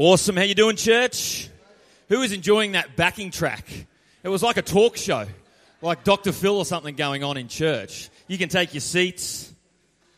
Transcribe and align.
Awesome. 0.00 0.36
How 0.36 0.44
you 0.44 0.54
doing, 0.54 0.76
church? 0.76 1.48
Who 2.08 2.22
is 2.22 2.30
enjoying 2.30 2.70
that 2.72 2.94
backing 2.94 3.32
track? 3.32 3.68
It 4.22 4.28
was 4.28 4.44
like 4.44 4.56
a 4.56 4.62
talk 4.62 4.96
show, 4.96 5.26
like 5.82 6.04
Dr. 6.04 6.30
Phil 6.30 6.56
or 6.56 6.64
something 6.64 6.94
going 6.94 7.24
on 7.24 7.36
in 7.36 7.48
church. 7.48 8.08
You 8.28 8.38
can 8.38 8.48
take 8.48 8.74
your 8.74 8.80
seats. 8.80 9.52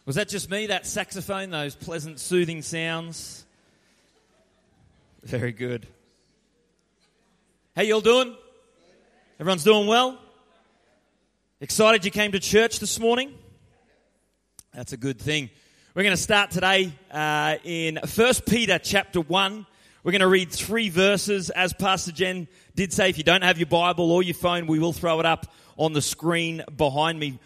Was 0.05 0.17
that 0.17 0.29
just 0.29 0.51
me, 0.51 0.67
that 0.67 0.85
saxophone, 0.85 1.49
those 1.49 1.75
pleasant, 1.75 2.21
soothing 2.21 2.61
sounds? 2.61 3.47
Very 5.23 5.53
good. 5.53 5.87
How 7.75 7.81
you 7.81 7.95
all 7.95 8.03
doing? 8.03 8.37
Everyone's 9.41 9.65
doing 9.65 9.87
well? 9.87 10.19
Excited 11.63 12.05
you 12.05 12.11
came 12.11 12.33
to 12.33 12.39
church 12.39 12.81
this 12.81 13.01
morning? 13.01 13.33
That's 14.75 14.93
a 14.93 14.99
good 14.99 15.19
thing. 15.19 15.49
We're 15.93 16.03
going 16.03 16.15
to 16.15 16.23
start 16.23 16.51
today 16.51 16.93
uh, 17.11 17.57
in 17.65 17.99
1 18.15 18.35
Peter 18.47 18.79
chapter 18.79 19.23
1. 19.23 19.67
We're 20.03 20.13
going 20.13 20.21
to 20.21 20.29
read 20.29 20.51
three 20.51 20.89
verses. 20.89 21.51
As 21.51 21.75
Pastor 21.75 22.11
Jen 22.13 22.49
did 22.75 22.93
say, 22.93 23.11
if 23.11 23.19
you 23.19 23.25
don't 23.25 23.43
have 23.43 23.59
your 23.59 23.67
Bible 23.67 24.11
or 24.11 24.23
your 24.23 24.35
phone, 24.35 24.67
we 24.67 24.79
will 24.79 24.95
throw 24.95 25.21
it 25.21 25.27
up 25.27 25.53
on 25.77 25.93
the 25.93 26.01
screen 26.01 26.63
behind 26.75 27.19
me. 27.19 27.39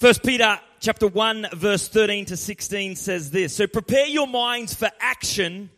1 0.00 0.14
Peter 0.24 0.60
chapter 0.80 1.06
1 1.06 1.48
verse 1.54 1.88
13 1.88 2.26
to 2.26 2.36
16 2.36 2.96
says 2.96 3.30
this. 3.30 3.54
So 3.54 3.66
prepare 3.66 4.06
your 4.06 4.26
minds 4.26 4.74
for 4.74 4.90
action 5.00 5.70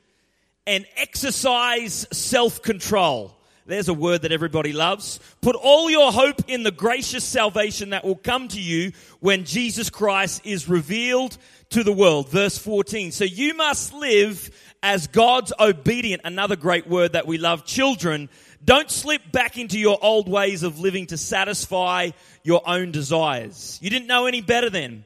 and 0.66 0.84
exercise 0.96 2.08
self-control. 2.10 3.32
There's 3.66 3.88
a 3.88 3.94
word 3.94 4.22
that 4.22 4.32
everybody 4.32 4.72
loves. 4.72 5.20
Put 5.40 5.54
all 5.54 5.90
your 5.90 6.12
hope 6.12 6.42
in 6.48 6.62
the 6.62 6.70
gracious 6.70 7.24
salvation 7.24 7.90
that 7.90 8.04
will 8.04 8.16
come 8.16 8.48
to 8.48 8.60
you 8.60 8.92
when 9.20 9.44
Jesus 9.44 9.90
Christ 9.90 10.42
is 10.44 10.68
revealed 10.68 11.36
to 11.70 11.82
the 11.82 11.92
world. 11.92 12.28
Verse 12.28 12.58
14. 12.58 13.10
So 13.10 13.24
you 13.24 13.54
must 13.54 13.92
live 13.92 14.50
as 14.82 15.06
God's 15.06 15.52
obedient, 15.58 16.22
another 16.24 16.56
great 16.56 16.86
word 16.86 17.12
that 17.12 17.26
we 17.26 17.38
love, 17.38 17.64
children. 17.64 18.28
Don't 18.64 18.90
slip 18.90 19.32
back 19.32 19.58
into 19.58 19.78
your 19.78 19.98
old 20.00 20.28
ways 20.28 20.62
of 20.62 20.78
living 20.78 21.06
to 21.06 21.16
satisfy 21.16 22.10
your 22.42 22.62
own 22.66 22.92
desires. 22.92 23.78
You 23.82 23.90
didn't 23.90 24.08
know 24.08 24.26
any 24.26 24.40
better 24.40 24.70
then, 24.70 25.04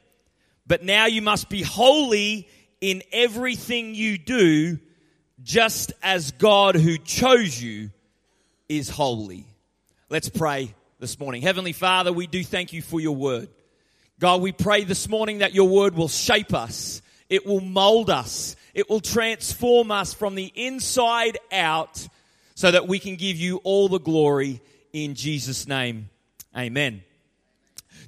but 0.66 0.84
now 0.84 1.06
you 1.06 1.22
must 1.22 1.48
be 1.48 1.62
holy 1.62 2.48
in 2.80 3.02
everything 3.12 3.94
you 3.94 4.18
do, 4.18 4.78
just 5.42 5.92
as 6.02 6.32
God 6.32 6.74
who 6.74 6.98
chose 6.98 7.60
you 7.60 7.90
is 8.68 8.88
holy. 8.88 9.46
Let's 10.08 10.28
pray 10.28 10.74
this 10.98 11.18
morning. 11.18 11.42
Heavenly 11.42 11.72
Father, 11.72 12.12
we 12.12 12.26
do 12.26 12.44
thank 12.44 12.72
you 12.72 12.82
for 12.82 13.00
your 13.00 13.16
word. 13.16 13.48
God, 14.18 14.42
we 14.42 14.52
pray 14.52 14.84
this 14.84 15.08
morning 15.08 15.38
that 15.38 15.54
your 15.54 15.68
word 15.68 15.94
will 15.94 16.08
shape 16.08 16.52
us. 16.52 17.00
It 17.30 17.46
will 17.46 17.60
mold 17.60 18.10
us. 18.10 18.54
It 18.74 18.88
will 18.88 19.00
transform 19.00 19.90
us 19.90 20.14
from 20.14 20.34
the 20.34 20.52
inside 20.54 21.38
out 21.52 22.06
so 22.54 22.70
that 22.70 22.86
we 22.86 22.98
can 22.98 23.16
give 23.16 23.36
you 23.36 23.56
all 23.64 23.88
the 23.88 24.00
glory 24.00 24.60
in 24.92 25.14
Jesus' 25.14 25.66
name. 25.66 26.10
Amen. 26.56 27.02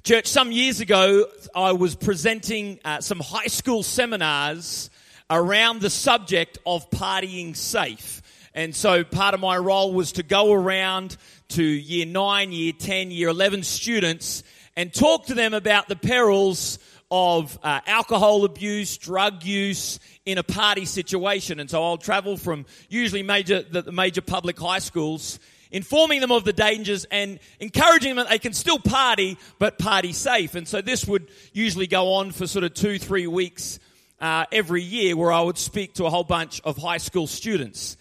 Church, 0.03 0.27
some 0.27 0.51
years 0.51 0.79
ago, 0.81 1.25
I 1.55 1.71
was 1.71 1.95
presenting 1.95 2.79
uh, 2.83 3.01
some 3.01 3.19
high 3.19 3.47
school 3.47 3.83
seminars 3.83 4.89
around 5.29 5.81
the 5.81 5.89
subject 5.89 6.57
of 6.65 6.89
partying 6.89 7.55
safe. 7.55 8.21
And 8.53 8.75
so 8.75 9.03
part 9.03 9.33
of 9.33 9.39
my 9.39 9.57
role 9.57 9.93
was 9.93 10.13
to 10.13 10.23
go 10.23 10.53
around 10.53 11.17
to 11.49 11.63
year 11.63 12.05
9, 12.05 12.51
year 12.51 12.73
10, 12.77 13.11
year 13.11 13.29
11 13.29 13.63
students 13.63 14.43
and 14.75 14.93
talk 14.93 15.27
to 15.27 15.33
them 15.33 15.53
about 15.53 15.87
the 15.87 15.95
perils 15.95 16.79
of 17.15 17.59
uh, 17.61 17.79
alcohol 17.85 18.43
abuse, 18.43 18.97
drug 18.97 19.43
use 19.43 19.99
in 20.25 20.39
a 20.39 20.43
party 20.43 20.83
situation. 20.83 21.59
And 21.59 21.69
so 21.69 21.83
I'll 21.83 21.99
travel 21.99 22.37
from 22.37 22.65
usually 22.89 23.21
major, 23.21 23.61
the, 23.61 23.91
major 23.91 24.21
public 24.21 24.59
high 24.59 24.79
schools, 24.79 25.37
informing 25.69 26.21
them 26.21 26.31
of 26.31 26.43
the 26.43 26.53
dangers 26.53 27.05
and 27.11 27.39
encouraging 27.59 28.15
them 28.15 28.25
that 28.25 28.31
they 28.31 28.39
can 28.39 28.53
still 28.53 28.79
party, 28.79 29.37
but 29.59 29.77
party 29.77 30.11
safe. 30.11 30.55
And 30.55 30.67
so 30.67 30.81
this 30.81 31.05
would 31.05 31.29
usually 31.53 31.85
go 31.85 32.13
on 32.13 32.31
for 32.31 32.47
sort 32.47 32.65
of 32.65 32.73
two, 32.73 32.97
three 32.97 33.27
weeks 33.27 33.77
uh, 34.19 34.45
every 34.51 34.81
year 34.81 35.15
where 35.15 35.31
I 35.31 35.41
would 35.41 35.59
speak 35.59 35.93
to 35.95 36.07
a 36.07 36.09
whole 36.09 36.23
bunch 36.23 36.61
of 36.63 36.77
high 36.77 36.97
school 36.97 37.27
students. 37.27 37.95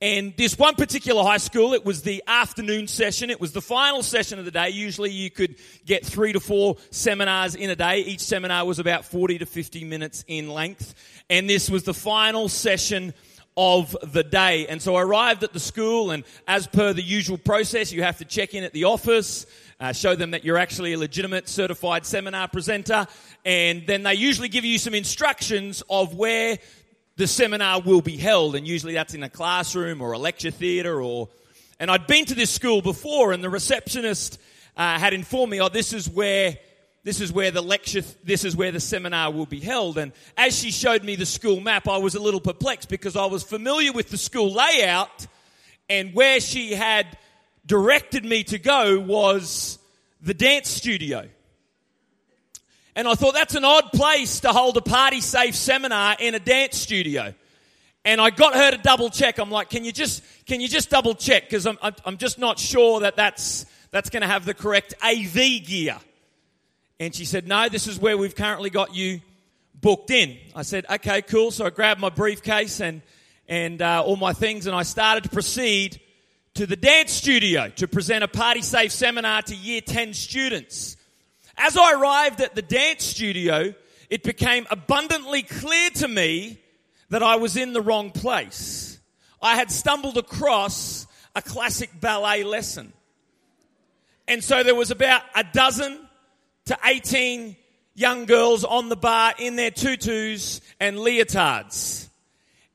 And 0.00 0.32
this 0.36 0.56
one 0.56 0.76
particular 0.76 1.24
high 1.24 1.38
school, 1.38 1.74
it 1.74 1.84
was 1.84 2.02
the 2.02 2.22
afternoon 2.28 2.86
session. 2.86 3.30
It 3.30 3.40
was 3.40 3.50
the 3.50 3.60
final 3.60 4.04
session 4.04 4.38
of 4.38 4.44
the 4.44 4.52
day. 4.52 4.70
Usually 4.70 5.10
you 5.10 5.28
could 5.28 5.56
get 5.86 6.06
three 6.06 6.32
to 6.32 6.38
four 6.38 6.76
seminars 6.90 7.56
in 7.56 7.68
a 7.68 7.74
day. 7.74 8.02
Each 8.02 8.20
seminar 8.20 8.64
was 8.64 8.78
about 8.78 9.04
40 9.04 9.38
to 9.38 9.46
50 9.46 9.82
minutes 9.82 10.24
in 10.28 10.50
length. 10.50 10.94
And 11.28 11.50
this 11.50 11.68
was 11.68 11.82
the 11.82 11.94
final 11.94 12.48
session 12.48 13.12
of 13.56 13.96
the 14.12 14.22
day. 14.22 14.68
And 14.68 14.80
so 14.80 14.94
I 14.94 15.02
arrived 15.02 15.42
at 15.42 15.52
the 15.52 15.58
school 15.58 16.12
and 16.12 16.22
as 16.46 16.68
per 16.68 16.92
the 16.92 17.02
usual 17.02 17.36
process, 17.36 17.90
you 17.90 18.04
have 18.04 18.18
to 18.18 18.24
check 18.24 18.54
in 18.54 18.62
at 18.62 18.72
the 18.72 18.84
office, 18.84 19.46
uh, 19.80 19.92
show 19.92 20.14
them 20.14 20.30
that 20.30 20.44
you're 20.44 20.58
actually 20.58 20.92
a 20.92 20.98
legitimate 20.98 21.48
certified 21.48 22.06
seminar 22.06 22.46
presenter. 22.46 23.08
And 23.44 23.84
then 23.84 24.04
they 24.04 24.14
usually 24.14 24.48
give 24.48 24.64
you 24.64 24.78
some 24.78 24.94
instructions 24.94 25.82
of 25.90 26.14
where 26.14 26.58
the 27.18 27.26
seminar 27.26 27.80
will 27.80 28.00
be 28.00 28.16
held, 28.16 28.54
and 28.54 28.66
usually 28.66 28.94
that's 28.94 29.12
in 29.12 29.24
a 29.24 29.28
classroom 29.28 30.00
or 30.00 30.12
a 30.12 30.18
lecture 30.18 30.52
theatre 30.52 31.02
or. 31.02 31.28
And 31.80 31.90
I'd 31.90 32.06
been 32.06 32.24
to 32.26 32.34
this 32.34 32.50
school 32.50 32.80
before, 32.80 33.32
and 33.32 33.42
the 33.42 33.50
receptionist 33.50 34.40
uh, 34.76 34.98
had 34.98 35.12
informed 35.12 35.50
me, 35.50 35.60
"Oh, 35.60 35.68
this 35.68 35.92
is 35.92 36.08
where." 36.08 36.56
This 37.04 37.20
is 37.22 37.32
where 37.32 37.50
the 37.50 37.62
lecture, 37.62 38.02
this 38.24 38.44
is 38.44 38.54
where 38.54 38.70
the 38.70 38.80
seminar 38.80 39.30
will 39.30 39.46
be 39.46 39.60
held. 39.60 39.96
And 39.96 40.12
as 40.36 40.58
she 40.58 40.70
showed 40.70 41.04
me 41.04 41.14
the 41.14 41.24
school 41.24 41.58
map, 41.58 41.88
I 41.88 41.96
was 41.98 42.16
a 42.16 42.20
little 42.20 42.40
perplexed 42.40 42.90
because 42.90 43.16
I 43.16 43.24
was 43.26 43.42
familiar 43.42 43.92
with 43.92 44.10
the 44.10 44.18
school 44.18 44.52
layout 44.52 45.26
and 45.88 46.12
where 46.12 46.38
she 46.38 46.74
had 46.74 47.06
directed 47.64 48.26
me 48.26 48.44
to 48.44 48.58
go 48.58 48.98
was 48.98 49.78
the 50.20 50.34
dance 50.34 50.68
studio. 50.68 51.28
And 52.98 53.06
I 53.06 53.14
thought 53.14 53.34
that's 53.34 53.54
an 53.54 53.64
odd 53.64 53.92
place 53.92 54.40
to 54.40 54.48
hold 54.48 54.76
a 54.76 54.80
party 54.80 55.20
safe 55.20 55.54
seminar 55.54 56.16
in 56.18 56.34
a 56.34 56.40
dance 56.40 56.76
studio. 56.76 57.32
And 58.04 58.20
I 58.20 58.30
got 58.30 58.56
her 58.56 58.72
to 58.72 58.76
double 58.76 59.08
check. 59.08 59.38
I'm 59.38 59.52
like, 59.52 59.70
can 59.70 59.84
you 59.84 59.92
just, 59.92 60.20
can 60.46 60.60
you 60.60 60.66
just 60.66 60.90
double 60.90 61.14
check? 61.14 61.44
Because 61.44 61.64
I'm, 61.64 61.78
I'm 61.80 62.16
just 62.16 62.40
not 62.40 62.58
sure 62.58 62.98
that 63.02 63.14
that's, 63.14 63.66
that's 63.92 64.10
going 64.10 64.22
to 64.22 64.26
have 64.26 64.44
the 64.44 64.52
correct 64.52 64.94
AV 65.00 65.32
gear. 65.64 65.96
And 66.98 67.14
she 67.14 67.24
said, 67.24 67.46
no, 67.46 67.68
this 67.68 67.86
is 67.86 68.00
where 68.00 68.18
we've 68.18 68.34
currently 68.34 68.68
got 68.68 68.96
you 68.96 69.20
booked 69.80 70.10
in. 70.10 70.36
I 70.56 70.62
said, 70.62 70.84
okay, 70.90 71.22
cool. 71.22 71.52
So 71.52 71.66
I 71.66 71.70
grabbed 71.70 72.00
my 72.00 72.10
briefcase 72.10 72.80
and, 72.80 73.00
and 73.46 73.80
uh, 73.80 74.02
all 74.04 74.16
my 74.16 74.32
things 74.32 74.66
and 74.66 74.74
I 74.74 74.82
started 74.82 75.22
to 75.22 75.30
proceed 75.30 76.00
to 76.54 76.66
the 76.66 76.74
dance 76.74 77.12
studio 77.12 77.68
to 77.76 77.86
present 77.86 78.24
a 78.24 78.28
party 78.28 78.62
safe 78.62 78.90
seminar 78.90 79.42
to 79.42 79.54
year 79.54 79.82
10 79.82 80.14
students. 80.14 80.96
As 81.58 81.76
I 81.76 81.92
arrived 81.92 82.40
at 82.40 82.54
the 82.54 82.62
dance 82.62 83.04
studio, 83.04 83.74
it 84.08 84.22
became 84.22 84.66
abundantly 84.70 85.42
clear 85.42 85.90
to 85.96 86.08
me 86.08 86.58
that 87.10 87.22
I 87.22 87.36
was 87.36 87.56
in 87.56 87.72
the 87.72 87.82
wrong 87.82 88.12
place. 88.12 89.00
I 89.42 89.56
had 89.56 89.70
stumbled 89.72 90.18
across 90.18 91.06
a 91.34 91.42
classic 91.42 91.90
ballet 92.00 92.44
lesson. 92.44 92.92
And 94.28 94.42
so 94.42 94.62
there 94.62 94.74
was 94.74 94.92
about 94.92 95.22
a 95.34 95.42
dozen 95.42 95.98
to 96.66 96.78
18 96.84 97.56
young 97.94 98.26
girls 98.26 98.62
on 98.62 98.88
the 98.88 98.96
bar 98.96 99.34
in 99.38 99.56
their 99.56 99.72
tutus 99.72 100.60
and 100.78 100.96
leotards. 100.96 102.08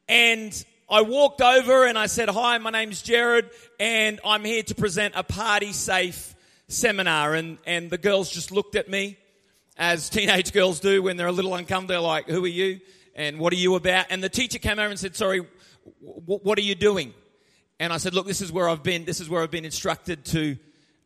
And 0.09 0.66
I 0.89 1.01
walked 1.01 1.41
over 1.41 1.85
and 1.85 1.97
I 1.97 2.07
said, 2.07 2.27
Hi, 2.27 2.57
my 2.57 2.69
name's 2.69 3.01
Jared, 3.01 3.49
and 3.79 4.19
I'm 4.25 4.43
here 4.43 4.63
to 4.63 4.75
present 4.75 5.13
a 5.16 5.23
party 5.23 5.72
safe 5.72 6.35
seminar 6.68 7.34
and, 7.34 7.57
and 7.66 7.90
the 7.90 7.97
girls 7.97 8.29
just 8.29 8.51
looked 8.51 8.75
at 8.75 8.90
me 8.90 9.18
as 9.78 10.09
teenage 10.09 10.53
girls 10.53 10.79
do 10.79 11.01
when 11.01 11.18
they're 11.18 11.28
a 11.28 11.31
little 11.31 11.56
uncomfortable. 11.56 11.88
They're 11.88 12.00
like, 12.00 12.28
who 12.28 12.44
are 12.44 12.47
you? 12.47 12.79
And 13.16 13.40
what 13.40 13.53
are 13.53 13.57
you 13.57 13.75
about? 13.75 14.07
And 14.09 14.24
the 14.24 14.29
teacher 14.29 14.59
came 14.59 14.79
over 14.79 14.90
and 14.90 15.00
said, 15.00 15.16
sorry, 15.16 15.41
what 16.02 16.58
are 16.58 16.61
you 16.61 16.76
doing? 16.76 17.14
And 17.79 17.91
I 17.91 17.97
said, 17.97 18.14
look, 18.14 18.28
this 18.28 18.41
is 18.41 18.52
where 18.52 18.70
I've 18.70 18.84
been, 18.84 19.05
this 19.05 19.20
is 19.20 19.29
where 19.29 19.43
I've 19.43 19.52
been 19.52 19.66
instructed 19.66 20.26
to, 20.26 20.58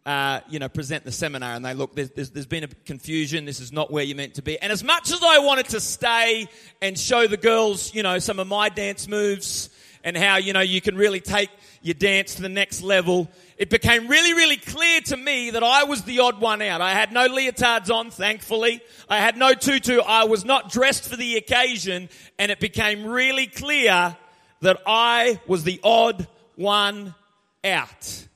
uh, 0.06 0.42
you 0.48 0.60
know, 0.60 0.70
present 0.70 1.04
the 1.04 1.12
seminar. 1.12 1.54
And 1.54 1.66
they 1.66 1.74
look, 1.74 1.96
there's, 1.96 2.12
there's, 2.12 2.30
there's 2.32 2.46
been 2.46 2.64
a 2.64 2.68
confusion. 2.68 3.46
This 3.46 3.60
is 3.60 3.72
not 3.72 3.92
where 3.92 4.04
you're 4.04 4.18
meant 4.18 4.36
to 4.36 4.42
be. 4.42 4.60
And 4.62 4.72
as 4.72 4.84
much 4.84 5.12
as 5.12 5.20
I 5.24 5.40
wanted 5.40 5.70
to 5.70 5.80
stay 5.80 6.48
and 6.82 6.98
show 6.98 7.28
the 7.28 7.38
girls, 7.38 7.94
you 7.94 8.04
know, 8.04 8.20
some 8.20 8.40
of 8.40 8.48
my 8.48 8.70
dance 8.70 9.08
moves 9.08 9.70
and 10.04 10.16
how, 10.16 10.38
you 10.38 10.54
know, 10.54 10.62
you 10.62 10.80
can 10.80 10.96
really 10.96 11.20
take 11.20 11.50
your 11.82 11.96
dance 11.96 12.36
to 12.36 12.42
the 12.42 12.50
next 12.50 12.82
level, 12.82 13.30
it 13.58 13.72
became 13.72 14.08
really, 14.08 14.34
really 14.34 14.58
clear 14.58 15.02
to 15.02 15.18
me 15.18 15.50
that 15.50 15.64
I 15.64 15.84
was 15.84 16.04
the 16.04 16.20
odd 16.20 16.40
one 16.40 16.62
out. 16.62 16.80
I 16.80 16.92
had 16.92 17.12
no 17.12 17.28
leotards 17.28 17.90
on, 17.92 18.12
thankfully. 18.12 18.82
I 19.10 19.18
had 19.18 19.36
no 19.36 19.56
tutu. 19.56 20.00
I 20.00 20.26
was 20.26 20.46
not 20.46 20.72
dressed 20.72 21.10
for 21.10 21.16
the 21.16 21.38
occasion. 21.38 22.10
And 22.38 22.52
it 22.52 22.60
became 22.60 23.04
really 23.04 23.48
clear 23.48 24.16
that 24.62 24.82
I 24.86 25.42
was 25.48 25.64
the 25.64 25.80
odd 25.84 26.28
one 26.56 27.16
out. 27.64 28.28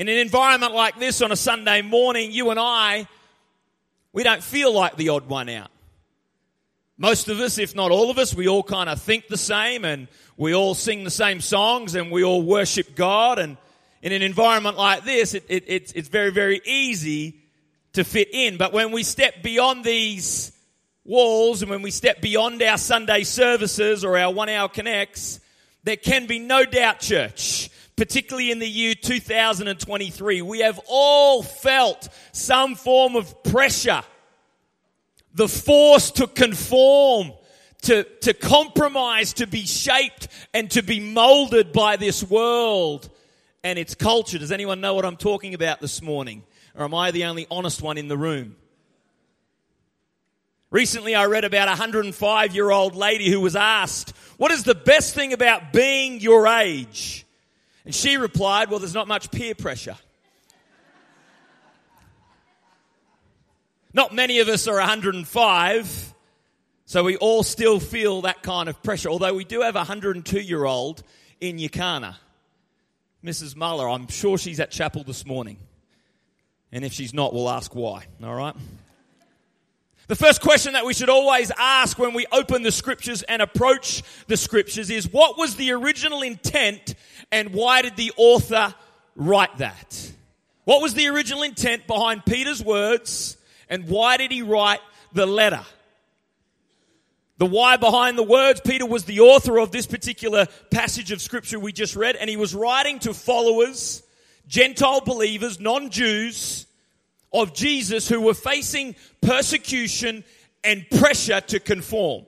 In 0.00 0.08
an 0.08 0.18
environment 0.18 0.74
like 0.74 0.98
this 0.98 1.22
on 1.22 1.30
a 1.30 1.36
Sunday 1.36 1.80
morning, 1.82 2.32
you 2.32 2.50
and 2.50 2.58
I, 2.58 3.06
we 4.12 4.24
don't 4.24 4.42
feel 4.42 4.72
like 4.74 4.96
the 4.96 5.10
odd 5.10 5.28
one 5.28 5.48
out. 5.48 5.70
Most 7.00 7.30
of 7.30 7.40
us, 7.40 7.56
if 7.56 7.74
not 7.74 7.90
all 7.90 8.10
of 8.10 8.18
us, 8.18 8.34
we 8.34 8.46
all 8.46 8.62
kind 8.62 8.90
of 8.90 9.00
think 9.00 9.26
the 9.26 9.38
same 9.38 9.86
and 9.86 10.06
we 10.36 10.54
all 10.54 10.74
sing 10.74 11.02
the 11.02 11.10
same 11.10 11.40
songs 11.40 11.94
and 11.94 12.10
we 12.10 12.22
all 12.22 12.42
worship 12.42 12.94
God. 12.94 13.38
And 13.38 13.56
in 14.02 14.12
an 14.12 14.20
environment 14.20 14.76
like 14.76 15.04
this, 15.04 15.32
it, 15.32 15.46
it, 15.48 15.64
it's, 15.66 15.92
it's 15.92 16.08
very, 16.08 16.30
very 16.30 16.60
easy 16.66 17.40
to 17.94 18.04
fit 18.04 18.28
in. 18.34 18.58
But 18.58 18.74
when 18.74 18.92
we 18.92 19.02
step 19.02 19.42
beyond 19.42 19.82
these 19.82 20.52
walls 21.02 21.62
and 21.62 21.70
when 21.70 21.80
we 21.80 21.90
step 21.90 22.20
beyond 22.20 22.62
our 22.62 22.76
Sunday 22.76 23.22
services 23.22 24.04
or 24.04 24.18
our 24.18 24.30
one 24.30 24.50
hour 24.50 24.68
connects, 24.68 25.40
there 25.84 25.96
can 25.96 26.26
be 26.26 26.38
no 26.38 26.66
doubt, 26.66 27.00
church, 27.00 27.70
particularly 27.96 28.50
in 28.50 28.58
the 28.58 28.68
year 28.68 28.94
2023, 28.94 30.42
we 30.42 30.58
have 30.58 30.78
all 30.86 31.42
felt 31.42 32.10
some 32.32 32.74
form 32.74 33.16
of 33.16 33.42
pressure, 33.42 34.02
the 35.34 35.48
force 35.48 36.10
to 36.12 36.26
conform, 36.26 37.32
to, 37.82 38.04
to 38.04 38.34
compromise, 38.34 39.34
to 39.34 39.46
be 39.46 39.66
shaped 39.66 40.28
and 40.52 40.70
to 40.72 40.82
be 40.82 41.00
molded 41.00 41.72
by 41.72 41.96
this 41.96 42.22
world 42.22 43.08
and 43.62 43.78
its 43.78 43.94
culture. 43.94 44.38
Does 44.38 44.52
anyone 44.52 44.80
know 44.80 44.94
what 44.94 45.04
I'm 45.04 45.16
talking 45.16 45.54
about 45.54 45.80
this 45.80 46.02
morning? 46.02 46.44
Or 46.74 46.84
am 46.84 46.94
I 46.94 47.10
the 47.10 47.24
only 47.24 47.46
honest 47.50 47.82
one 47.82 47.98
in 47.98 48.08
the 48.08 48.16
room? 48.16 48.56
Recently, 50.70 51.16
I 51.16 51.26
read 51.26 51.44
about 51.44 51.66
a 51.66 51.72
105 51.72 52.54
year 52.54 52.70
old 52.70 52.94
lady 52.94 53.28
who 53.28 53.40
was 53.40 53.56
asked, 53.56 54.10
What 54.36 54.52
is 54.52 54.62
the 54.62 54.74
best 54.74 55.14
thing 55.14 55.32
about 55.32 55.72
being 55.72 56.20
your 56.20 56.46
age? 56.46 57.26
And 57.84 57.94
she 57.94 58.16
replied, 58.16 58.70
Well, 58.70 58.78
there's 58.78 58.94
not 58.94 59.08
much 59.08 59.32
peer 59.32 59.54
pressure. 59.54 59.96
Not 63.92 64.14
many 64.14 64.38
of 64.38 64.48
us 64.48 64.68
are 64.68 64.76
105, 64.76 66.14
so 66.84 67.04
we 67.04 67.16
all 67.16 67.42
still 67.42 67.80
feel 67.80 68.22
that 68.22 68.42
kind 68.42 68.68
of 68.68 68.82
pressure. 68.82 69.08
Although 69.08 69.34
we 69.34 69.44
do 69.44 69.62
have 69.62 69.74
a 69.74 69.80
102 69.80 70.40
year 70.40 70.64
old 70.64 71.02
in 71.40 71.58
Yakana, 71.58 72.16
Mrs. 73.24 73.56
Muller. 73.56 73.88
I'm 73.88 74.06
sure 74.08 74.38
she's 74.38 74.60
at 74.60 74.70
chapel 74.70 75.02
this 75.02 75.26
morning. 75.26 75.58
And 76.72 76.84
if 76.84 76.92
she's 76.92 77.12
not, 77.12 77.34
we'll 77.34 77.50
ask 77.50 77.74
why. 77.74 78.04
All 78.22 78.34
right? 78.34 78.54
The 80.06 80.16
first 80.16 80.40
question 80.40 80.72
that 80.72 80.84
we 80.84 80.94
should 80.94 81.08
always 81.08 81.52
ask 81.56 81.98
when 81.98 82.14
we 82.14 82.26
open 82.32 82.62
the 82.62 82.72
scriptures 82.72 83.22
and 83.22 83.42
approach 83.42 84.02
the 84.26 84.36
scriptures 84.36 84.90
is 84.90 85.12
what 85.12 85.38
was 85.38 85.56
the 85.56 85.72
original 85.72 86.22
intent 86.22 86.94
and 87.30 87.52
why 87.52 87.82
did 87.82 87.96
the 87.96 88.12
author 88.16 88.74
write 89.14 89.58
that? 89.58 90.12
What 90.64 90.82
was 90.82 90.94
the 90.94 91.08
original 91.08 91.42
intent 91.42 91.86
behind 91.86 92.24
Peter's 92.24 92.62
words 92.62 93.36
and 93.70 93.88
why 93.88 94.18
did 94.18 94.30
he 94.32 94.42
write 94.42 94.80
the 95.12 95.24
letter? 95.24 95.64
The 97.38 97.46
why 97.46 97.78
behind 97.78 98.18
the 98.18 98.22
words, 98.22 98.60
Peter 98.60 98.84
was 98.84 99.04
the 99.04 99.20
author 99.20 99.58
of 99.58 99.72
this 99.72 99.86
particular 99.86 100.46
passage 100.70 101.10
of 101.10 101.22
scripture 101.22 101.58
we 101.58 101.72
just 101.72 101.96
read 101.96 102.16
and 102.16 102.28
he 102.28 102.36
was 102.36 102.54
writing 102.54 102.98
to 102.98 103.14
followers, 103.14 104.02
Gentile 104.46 105.00
believers, 105.00 105.58
non-Jews, 105.58 106.66
of 107.32 107.54
Jesus 107.54 108.08
who 108.08 108.20
were 108.20 108.34
facing 108.34 108.94
persecution 109.22 110.24
and 110.64 110.84
pressure 110.90 111.40
to 111.40 111.60
conform. 111.60 112.26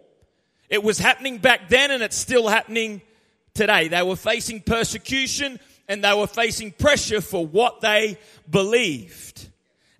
It 0.70 0.82
was 0.82 0.98
happening 0.98 1.38
back 1.38 1.68
then 1.68 1.90
and 1.90 2.02
it's 2.02 2.16
still 2.16 2.48
happening 2.48 3.02
today. 3.52 3.88
They 3.88 4.02
were 4.02 4.16
facing 4.16 4.62
persecution 4.62 5.60
and 5.88 6.02
they 6.02 6.14
were 6.14 6.26
facing 6.26 6.70
pressure 6.70 7.20
for 7.20 7.46
what 7.46 7.82
they 7.82 8.16
believed. 8.48 9.48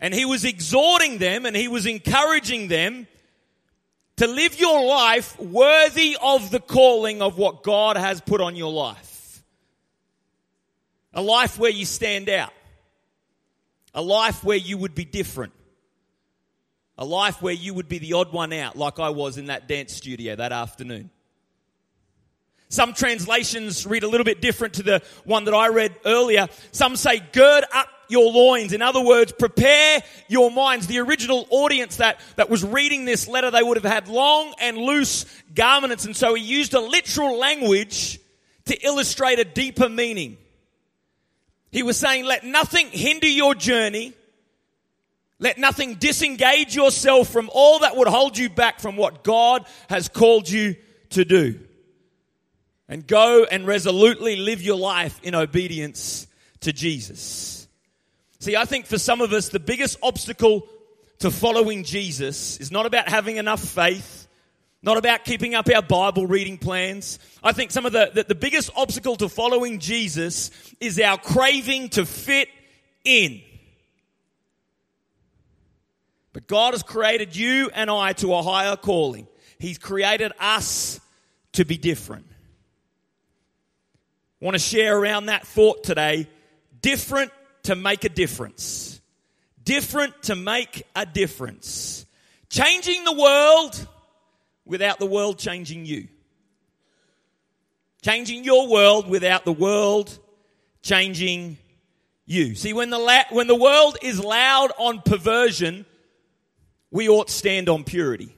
And 0.03 0.13
he 0.13 0.25
was 0.25 0.45
exhorting 0.45 1.19
them 1.19 1.47
and 1.47 1.57
he 1.57 1.69
was 1.69 1.87
encouraging 1.87 2.67
them 2.67 3.07
to 4.17 4.27
live 4.27 4.59
your 4.59 4.85
life 4.85 5.39
worthy 5.39 6.17
of 6.21 6.51
the 6.51 6.59
calling 6.59 7.23
of 7.23 7.39
what 7.39 7.63
God 7.63 7.97
has 7.97 8.21
put 8.21 8.41
on 8.41 8.57
your 8.57 8.73
life. 8.73 9.45
A 11.15 11.23
life 11.23 11.57
where 11.57 11.71
you 11.71 11.85
stand 11.85 12.29
out. 12.29 12.53
A 13.95 14.03
life 14.03 14.43
where 14.43 14.57
you 14.57 14.77
would 14.77 14.97
be 14.97 15.05
different. 15.05 15.53
A 16.99 17.05
life 17.05 17.41
where 17.41 17.55
you 17.55 17.73
would 17.73 17.89
be 17.89 17.99
the 17.99 18.15
odd 18.15 18.33
one 18.33 18.53
out, 18.53 18.77
like 18.77 18.99
I 18.99 19.11
was 19.11 19.39
in 19.39 19.47
that 19.47 19.69
dance 19.69 19.93
studio 19.93 20.35
that 20.35 20.51
afternoon. 20.51 21.11
Some 22.69 22.93
translations 22.93 23.87
read 23.87 24.03
a 24.03 24.09
little 24.09 24.25
bit 24.25 24.41
different 24.41 24.75
to 24.75 24.83
the 24.83 25.03
one 25.25 25.45
that 25.45 25.55
I 25.55 25.69
read 25.69 25.95
earlier. 26.05 26.49
Some 26.73 26.97
say, 26.97 27.23
gird 27.33 27.65
up 27.73 27.89
your 28.13 28.31
loins. 28.31 28.73
In 28.73 28.83
other 28.83 29.03
words, 29.03 29.33
prepare 29.33 30.03
your 30.29 30.51
minds. 30.51 30.87
The 30.87 31.01
original 31.01 31.47
audience 31.51 31.97
that, 31.97 32.21
that 32.37 32.49
was 32.49 32.63
reading 32.63 33.05
this 33.05 33.27
letter, 33.27 33.51
they 33.51 33.63
would 33.63 33.77
have 33.77 33.93
had 33.93 34.07
long 34.07 34.55
and 34.61 34.77
loose 34.77 35.25
garments. 35.55 36.05
And 36.05 36.15
so 36.15 36.35
he 36.35 36.45
used 36.45 36.75
a 36.75 36.81
literal 36.81 37.37
language 37.39 38.21
to 38.67 38.87
illustrate 38.87 39.41
a 39.41 39.45
deeper 39.45 39.89
meaning. 39.89 40.37
He 41.73 41.83
was 41.83 41.97
saying, 41.97 42.25
let 42.27 42.45
nothing 42.45 42.89
hinder 42.89 43.27
your 43.27 43.55
journey. 43.55 44.13
Let 45.39 45.59
nothing 45.59 45.95
disengage 45.95 46.77
yourself 46.77 47.29
from 47.29 47.51
all 47.53 47.81
that 47.81 47.97
would 47.97 48.07
hold 48.07 48.39
you 48.39 48.49
back 48.49 48.79
from 48.79 48.97
what 48.97 49.25
God 49.25 49.67
has 49.89 50.09
called 50.09 50.49
you 50.49 50.77
to 51.11 51.25
do. 51.25 51.59
And 52.89 53.07
go 53.07 53.45
and 53.51 53.67
resolutely 53.67 54.37
live 54.37 54.61
your 54.63 54.77
life 54.77 55.19
in 55.23 55.35
obedience 55.35 56.27
to 56.61 56.73
Jesus. 56.73 57.62
See, 58.43 58.57
I 58.57 58.65
think 58.65 58.87
for 58.87 58.99
some 58.99 59.21
of 59.21 59.33
us, 59.33 59.51
the 59.51 59.61
biggest 59.61 59.99
obstacle 60.03 60.67
to 61.21 61.31
following 61.31 61.85
Jesus 61.85 62.57
is 62.57 62.73
not 62.73 62.87
about 62.87 63.09
having 63.09 63.37
enough 63.37 63.61
faith 63.61 64.27
not 64.83 64.97
about 64.97 65.25
keeping 65.25 65.55
up 65.55 65.69
our 65.73 65.81
Bible 65.81 66.27
reading 66.27 66.59
plans. 66.59 67.21
I 67.41 67.53
think 67.53 67.71
some 67.71 67.87
of 67.87 67.93
the, 67.93 68.11
the, 68.13 68.25
the, 68.25 68.35
biggest 68.35 68.69
obstacle 68.75 69.15
to 69.15 69.29
following 69.29 69.79
Jesus 69.79 70.51
is 70.81 70.99
our 70.99 71.17
craving 71.19 71.91
to 71.91 72.05
fit 72.05 72.49
in. 73.05 73.43
But 76.33 76.49
God 76.49 76.75
has 76.75 76.83
created 76.83 77.37
you 77.37 77.71
and 77.73 77.89
I 77.89 78.13
to 78.15 78.35
a 78.35 78.43
higher 78.43 78.75
calling. 78.75 79.29
He's 79.61 79.79
created 79.79 80.33
us 80.41 80.99
to 81.53 81.65
be 81.65 81.77
different. 81.79 82.27
I 84.41 84.45
want 84.45 84.57
to 84.57 84.59
share 84.59 84.99
around 84.99 85.27
that 85.27 85.47
thought 85.47 85.85
today. 85.85 86.29
Different 86.81 87.31
to 87.65 87.75
make 87.75 88.05
a 88.05 88.09
difference. 88.09 89.01
Different 89.63 90.23
to 90.25 90.35
make 90.35 90.87
a 90.97 91.07
difference. 91.07 92.07
Changing 92.49 93.05
the 93.05 93.13
world 93.13 93.89
without 94.65 94.99
the 94.99 95.07
world 95.07 95.39
changing 95.39 95.87
you. 95.87 96.09
Changing 98.03 98.45
your 98.45 98.69
world 98.69 99.09
without 99.09 99.45
the 99.45 99.53
world 99.53 100.19
changing 100.83 101.57
you. 102.27 102.55
See, 102.55 102.73
when 102.73 102.91
the, 102.91 102.99
la- 102.99 103.31
when 103.31 103.47
the 103.47 103.57
world 103.57 103.99
is 104.03 104.23
loud 104.23 104.73
on 104.79 105.01
perversion, 105.03 105.87
we 106.91 107.09
ought 107.09 107.31
stand 107.31 107.69
on 107.69 107.85
purity. 107.85 108.35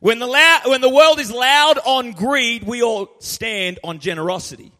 When 0.00 0.18
the, 0.18 0.26
la- 0.26 0.60
when 0.66 0.82
the 0.82 0.90
world 0.90 1.18
is 1.18 1.32
loud 1.32 1.78
on 1.78 2.12
greed, 2.12 2.64
we 2.64 2.82
ought 2.82 3.22
stand 3.22 3.78
on 3.82 3.98
generosity. 4.00 4.70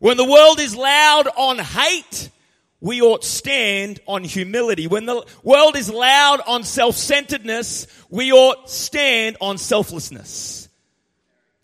When 0.00 0.16
the 0.16 0.24
world 0.24 0.58
is 0.60 0.74
loud 0.74 1.28
on 1.36 1.58
hate, 1.58 2.30
we 2.80 3.00
ought 3.00 3.24
stand 3.24 4.00
on 4.06 4.22
humility. 4.22 4.86
When 4.86 5.04
the 5.04 5.26
world 5.42 5.76
is 5.76 5.90
loud 5.90 6.40
on 6.46 6.62
self-centeredness, 6.62 7.86
we 8.08 8.32
ought 8.32 8.70
stand 8.70 9.36
on 9.40 9.58
selflessness. 9.58 10.68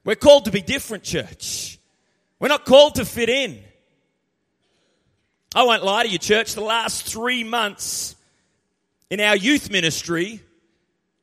We're 0.04 0.16
called 0.16 0.46
to 0.46 0.50
be 0.50 0.60
different, 0.60 1.04
church. 1.04 1.78
We're 2.40 2.48
not 2.48 2.66
called 2.66 2.96
to 2.96 3.04
fit 3.04 3.28
in. 3.28 3.60
I 5.54 5.62
won't 5.62 5.84
lie 5.84 6.02
to 6.02 6.08
you, 6.08 6.18
church. 6.18 6.54
The 6.54 6.60
last 6.62 7.04
three 7.04 7.44
months 7.44 8.16
in 9.08 9.20
our 9.20 9.36
youth 9.36 9.70
ministry 9.70 10.40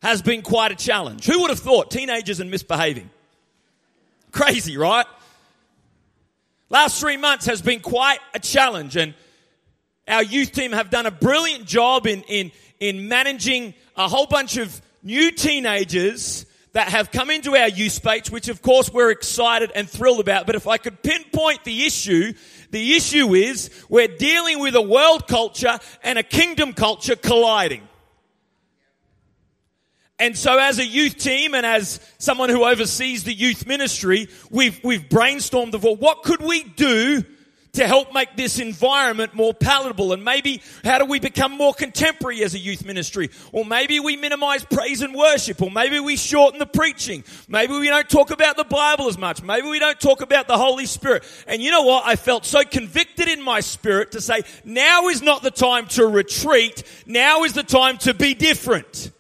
has 0.02 0.22
been 0.22 0.42
quite 0.42 0.72
a 0.72 0.76
challenge. 0.76 1.26
Who 1.26 1.42
would 1.42 1.50
have 1.50 1.60
thought 1.60 1.92
teenagers 1.92 2.40
and 2.40 2.50
misbehaving? 2.50 3.10
Crazy, 4.32 4.78
right? 4.78 5.06
Last 6.70 7.00
three 7.00 7.18
months 7.18 7.48
has 7.48 7.62
been 7.62 7.82
quite 7.82 8.20
a 8.34 8.40
challenge 8.40 8.96
and 8.96 9.14
our 10.08 10.24
youth 10.24 10.52
team 10.52 10.72
have 10.72 10.90
done 10.90 11.06
a 11.06 11.12
brilliant 11.12 11.66
job 11.66 12.08
in, 12.08 12.24
in, 12.24 12.52
in 12.80 13.08
managing 13.08 13.74
a 13.96 14.08
whole 14.08 14.26
bunch 14.26 14.58
of 14.58 14.82
new 15.04 15.32
teenagers 15.32 16.46
that 16.74 16.90
have 16.90 17.12
come 17.12 17.30
into 17.30 17.56
our 17.56 17.68
youth 17.68 17.92
space, 17.92 18.30
which 18.30 18.48
of 18.48 18.62
course 18.62 18.92
we're 18.92 19.12
excited 19.12 19.72
and 19.76 19.90
thrilled 19.90 20.20
about. 20.20 20.46
But 20.46 20.56
if 20.56 20.68
I 20.68 20.78
could 20.78 21.02
pinpoint 21.04 21.64
the 21.66 21.86
issue, 21.86 22.34
the 22.72 22.94
issue 22.94 23.34
is 23.34 23.70
we're 23.90 24.08
dealing 24.08 24.60
with 24.60 24.76
a 24.76 24.82
world 24.82 25.28
culture 25.28 25.78
and 26.04 26.18
a 26.18 26.24
kingdom 26.24 26.74
culture 26.74 27.16
colliding. 27.16 27.88
And 30.18 30.38
so 30.38 30.60
as 30.60 30.78
a 30.78 30.86
youth 30.86 31.18
team 31.18 31.56
and 31.56 31.66
as 31.66 32.00
someone 32.20 32.50
who 32.50 32.64
oversees 32.64 33.24
the 33.24 33.34
youth 33.34 33.66
ministry, 33.66 34.30
we've, 34.52 34.80
we've 34.84 35.10
brainstormed 35.10 35.74
of 35.74 35.84
well, 35.84 35.96
what 35.96 36.24
could 36.24 36.42
we 36.42 36.64
do 36.64 37.24
to 37.74 37.88
help 37.88 38.14
make 38.14 38.36
this 38.36 38.60
environment 38.60 39.34
more 39.34 39.54
palatable? 39.54 40.14
And 40.14 40.24
maybe 40.24 40.62
how 40.84 40.98
do 40.98 41.06
we 41.06 41.20
become 41.20 41.52
more 41.52 41.74
contemporary 41.74 42.44
as 42.44 42.54
a 42.54 42.60
youth 42.60 42.86
ministry? 42.86 43.30
Or 43.52 43.66
maybe 43.66 44.00
we 44.00 44.18
minimize 44.18 44.64
praise 44.64 45.02
and 45.02 45.16
worship, 45.16 45.62
or 45.62 45.72
maybe 45.72 46.00
we 46.00 46.16
shorten 46.16 46.60
the 46.60 46.66
preaching. 46.66 47.24
Maybe 47.48 47.74
we 47.74 47.88
don't 47.88 48.10
talk 48.10 48.32
about 48.32 48.58
the 48.58 48.64
Bible 48.64 49.08
as 49.08 49.18
much. 49.18 49.42
Maybe 49.42 49.68
we 49.68 49.80
don't 49.80 50.00
talk 50.00 50.22
about 50.22 50.48
the 50.48 50.58
Holy 50.58 50.86
Spirit. 50.86 51.24
And 51.48 51.62
you 51.62 51.72
know 51.72 51.84
what? 51.84 52.06
I 52.06 52.16
felt 52.16 52.46
so 52.46 52.64
convicted 52.64 53.28
in 53.28 53.42
my 53.42 53.60
spirit 53.60 54.12
to 54.12 54.22
say, 54.22 54.42
now 54.66 55.08
is 55.08 55.22
not 55.22 55.44
the 55.44 55.52
time 55.52 55.88
to 55.90 56.06
retreat. 56.08 56.84
Now 57.06 57.44
is 57.44 57.54
the 57.54 57.64
time 57.64 57.98
to 58.00 58.14
be 58.14 58.34
different. 58.34 59.12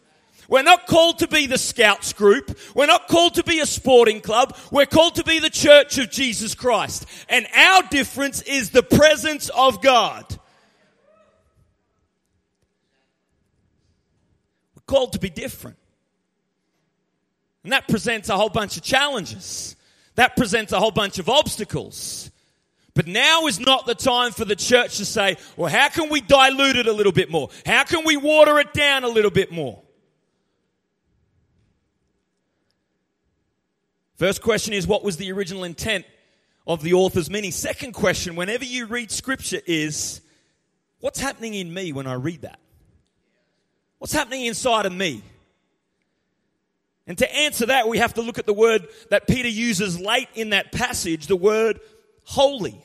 We're 0.51 0.63
not 0.63 0.86
called 0.86 1.20
to 1.20 1.29
be 1.29 1.48
the 1.48 1.58
scouts 1.58 2.12
group. 2.12 2.60
We're 2.75 2.86
not 2.86 3.08
called 3.08 3.36
to 3.36 3.43
be 3.43 3.62
a 3.62 3.65
sporting 3.65 4.20
club. 4.20 4.58
We're 4.70 4.86
called 4.86 5.15
to 5.15 5.24
be 5.24 5.39
the 5.39 5.50
church 5.50 5.98
of 5.98 6.12
Jesus 6.12 6.55
Christ. 6.55 7.05
And 7.29 7.48
our 7.55 7.84
difference 7.84 8.41
is 8.41 8.72
the 8.72 8.84
presence 8.84 9.48
of 9.48 9.81
God. 9.81 10.25
We're 14.75 14.81
called 14.88 15.13
to 15.13 15.20
be 15.20 15.29
different. 15.29 15.77
And 17.63 17.72
that 17.72 17.88
presents 17.88 18.27
a 18.27 18.36
whole 18.36 18.50
bunch 18.50 18.75
of 18.75 18.84
challenges. 18.84 19.77
That 20.15 20.36
presents 20.36 20.74
a 20.74 20.79
whole 20.79 20.91
bunch 20.91 21.17
of 21.17 21.29
obstacles. 21.29 22.29
But 22.93 23.08
now 23.08 23.48
is 23.48 23.62
not 23.62 23.86
the 23.86 23.96
time 23.96 24.34
for 24.34 24.43
the 24.43 24.58
church 24.58 24.98
to 24.98 25.05
say, 25.05 25.38
well, 25.55 25.72
how 25.72 25.88
can 25.88 26.10
we 26.10 26.20
dilute 26.20 26.75
it 26.75 26.88
a 26.88 26.93
little 26.93 27.13
bit 27.13 27.31
more? 27.31 27.48
How 27.65 27.86
can 27.86 28.03
we 28.03 28.17
water 28.17 28.60
it 28.60 28.74
down 28.74 29.05
a 29.05 29.08
little 29.08 29.31
bit 29.31 29.50
more? 29.50 29.80
First 34.21 34.43
question 34.43 34.73
is, 34.73 34.85
what 34.85 35.03
was 35.03 35.17
the 35.17 35.31
original 35.31 35.63
intent 35.63 36.05
of 36.67 36.83
the 36.83 36.93
author's 36.93 37.27
meaning? 37.27 37.49
Second 37.49 37.93
question, 37.93 38.35
whenever 38.35 38.63
you 38.63 38.85
read 38.85 39.09
scripture, 39.09 39.61
is, 39.65 40.21
what's 40.99 41.19
happening 41.19 41.55
in 41.55 41.73
me 41.73 41.91
when 41.91 42.05
I 42.05 42.13
read 42.13 42.43
that? 42.43 42.59
What's 43.97 44.13
happening 44.13 44.45
inside 44.45 44.85
of 44.85 44.93
me? 44.93 45.23
And 47.07 47.17
to 47.17 47.35
answer 47.35 47.65
that, 47.65 47.87
we 47.87 47.97
have 47.97 48.13
to 48.13 48.21
look 48.21 48.37
at 48.37 48.45
the 48.45 48.53
word 48.53 48.87
that 49.09 49.27
Peter 49.27 49.47
uses 49.47 49.99
late 49.99 50.29
in 50.35 50.51
that 50.51 50.71
passage, 50.71 51.25
the 51.25 51.35
word 51.35 51.79
holy. 52.23 52.79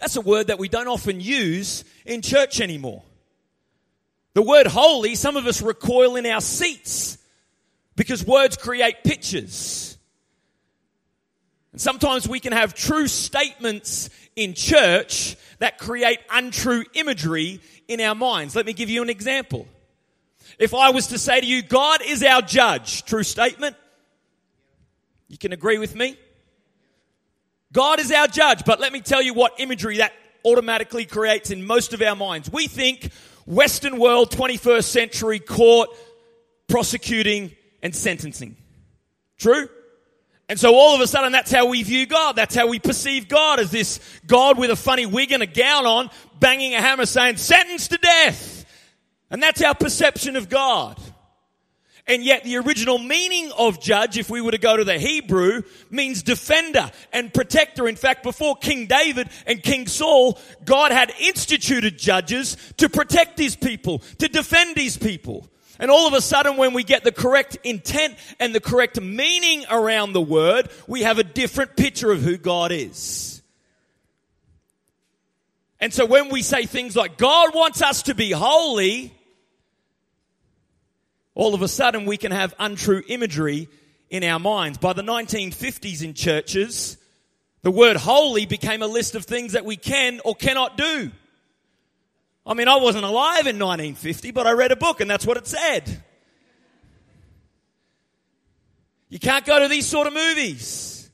That's 0.00 0.16
a 0.16 0.20
word 0.20 0.48
that 0.48 0.58
we 0.58 0.68
don't 0.68 0.88
often 0.88 1.20
use 1.20 1.84
in 2.04 2.22
church 2.22 2.60
anymore. 2.60 3.04
The 4.34 4.42
word 4.42 4.66
holy, 4.66 5.14
some 5.14 5.36
of 5.36 5.46
us 5.46 5.62
recoil 5.62 6.16
in 6.16 6.26
our 6.26 6.40
seats 6.40 7.18
because 7.96 8.24
words 8.24 8.56
create 8.56 9.02
pictures. 9.02 9.96
And 11.72 11.80
sometimes 11.80 12.28
we 12.28 12.40
can 12.40 12.52
have 12.52 12.74
true 12.74 13.08
statements 13.08 14.10
in 14.36 14.54
church 14.54 15.36
that 15.58 15.78
create 15.78 16.18
untrue 16.30 16.84
imagery 16.94 17.60
in 17.88 18.00
our 18.00 18.14
minds. 18.14 18.54
Let 18.54 18.66
me 18.66 18.74
give 18.74 18.90
you 18.90 19.02
an 19.02 19.10
example. 19.10 19.66
If 20.58 20.74
I 20.74 20.90
was 20.90 21.08
to 21.08 21.18
say 21.18 21.40
to 21.40 21.46
you, 21.46 21.62
God 21.62 22.00
is 22.04 22.22
our 22.22 22.42
judge, 22.42 23.04
true 23.04 23.22
statement, 23.22 23.76
you 25.28 25.38
can 25.38 25.52
agree 25.52 25.78
with 25.78 25.94
me? 25.94 26.16
God 27.72 27.98
is 27.98 28.12
our 28.12 28.28
judge, 28.28 28.64
but 28.64 28.80
let 28.80 28.92
me 28.92 29.00
tell 29.00 29.20
you 29.20 29.34
what 29.34 29.54
imagery 29.58 29.98
that 29.98 30.12
automatically 30.44 31.04
creates 31.04 31.50
in 31.50 31.66
most 31.66 31.92
of 31.92 32.00
our 32.00 32.14
minds. 32.14 32.50
We 32.50 32.68
think 32.68 33.10
Western 33.44 33.98
world, 33.98 34.30
21st 34.30 34.84
century 34.84 35.40
court, 35.40 35.90
prosecuting 36.68 37.52
and 37.86 37.94
sentencing. 37.94 38.56
True? 39.38 39.68
And 40.48 40.58
so 40.58 40.74
all 40.74 40.96
of 40.96 41.00
a 41.00 41.06
sudden 41.06 41.30
that's 41.30 41.52
how 41.52 41.66
we 41.66 41.84
view 41.84 42.04
God. 42.04 42.34
That's 42.34 42.54
how 42.54 42.66
we 42.66 42.80
perceive 42.80 43.28
God 43.28 43.60
as 43.60 43.70
this 43.70 44.00
God 44.26 44.58
with 44.58 44.70
a 44.70 44.76
funny 44.76 45.06
wig 45.06 45.30
and 45.30 45.42
a 45.42 45.46
gown 45.46 45.86
on, 45.86 46.10
banging 46.40 46.74
a 46.74 46.80
hammer 46.80 47.06
saying, 47.06 47.36
sentence 47.36 47.88
to 47.88 47.96
death. 47.96 48.66
And 49.30 49.40
that's 49.40 49.62
our 49.62 49.74
perception 49.74 50.34
of 50.34 50.48
God. 50.48 51.00
And 52.08 52.24
yet 52.24 52.42
the 52.42 52.56
original 52.56 52.98
meaning 52.98 53.52
of 53.56 53.80
judge, 53.80 54.18
if 54.18 54.30
we 54.30 54.40
were 54.40 54.52
to 54.52 54.58
go 54.58 54.76
to 54.76 54.84
the 54.84 54.98
Hebrew, 54.98 55.62
means 55.90 56.22
defender 56.22 56.90
and 57.12 57.32
protector. 57.32 57.86
In 57.86 57.96
fact, 57.96 58.24
before 58.24 58.56
King 58.56 58.86
David 58.86 59.28
and 59.46 59.62
King 59.62 59.86
Saul, 59.86 60.38
God 60.64 60.90
had 60.90 61.12
instituted 61.20 61.98
judges 61.98 62.56
to 62.78 62.88
protect 62.88 63.38
his 63.38 63.54
people, 63.54 64.00
to 64.18 64.28
defend 64.28 64.76
his 64.76 64.96
people. 64.96 65.48
And 65.78 65.90
all 65.90 66.06
of 66.06 66.14
a 66.14 66.20
sudden, 66.20 66.56
when 66.56 66.72
we 66.72 66.84
get 66.84 67.04
the 67.04 67.12
correct 67.12 67.58
intent 67.64 68.16
and 68.40 68.54
the 68.54 68.60
correct 68.60 69.00
meaning 69.00 69.64
around 69.70 70.12
the 70.12 70.20
word, 70.20 70.68
we 70.86 71.02
have 71.02 71.18
a 71.18 71.24
different 71.24 71.76
picture 71.76 72.10
of 72.10 72.22
who 72.22 72.36
God 72.36 72.72
is. 72.72 73.42
And 75.80 75.92
so 75.92 76.06
when 76.06 76.30
we 76.30 76.42
say 76.42 76.64
things 76.64 76.96
like, 76.96 77.18
God 77.18 77.54
wants 77.54 77.82
us 77.82 78.04
to 78.04 78.14
be 78.14 78.30
holy, 78.30 79.12
all 81.34 81.54
of 81.54 81.62
a 81.62 81.68
sudden 81.68 82.06
we 82.06 82.16
can 82.16 82.32
have 82.32 82.54
untrue 82.58 83.02
imagery 83.08 83.68
in 84.08 84.24
our 84.24 84.38
minds. 84.38 84.78
By 84.78 84.94
the 84.94 85.02
1950s 85.02 86.02
in 86.02 86.14
churches, 86.14 86.96
the 87.62 87.70
word 87.70 87.96
holy 87.96 88.46
became 88.46 88.80
a 88.80 88.86
list 88.86 89.14
of 89.14 89.24
things 89.24 89.52
that 89.52 89.64
we 89.64 89.76
can 89.76 90.20
or 90.24 90.34
cannot 90.34 90.76
do. 90.78 91.10
I 92.46 92.54
mean, 92.54 92.68
I 92.68 92.76
wasn't 92.76 93.04
alive 93.04 93.46
in 93.46 93.58
1950, 93.58 94.30
but 94.30 94.46
I 94.46 94.52
read 94.52 94.70
a 94.70 94.76
book 94.76 95.00
and 95.00 95.10
that's 95.10 95.26
what 95.26 95.36
it 95.36 95.48
said. 95.48 96.02
You 99.08 99.18
can't 99.18 99.44
go 99.44 99.58
to 99.58 99.68
these 99.68 99.86
sort 99.86 100.06
of 100.06 100.14
movies. 100.14 101.10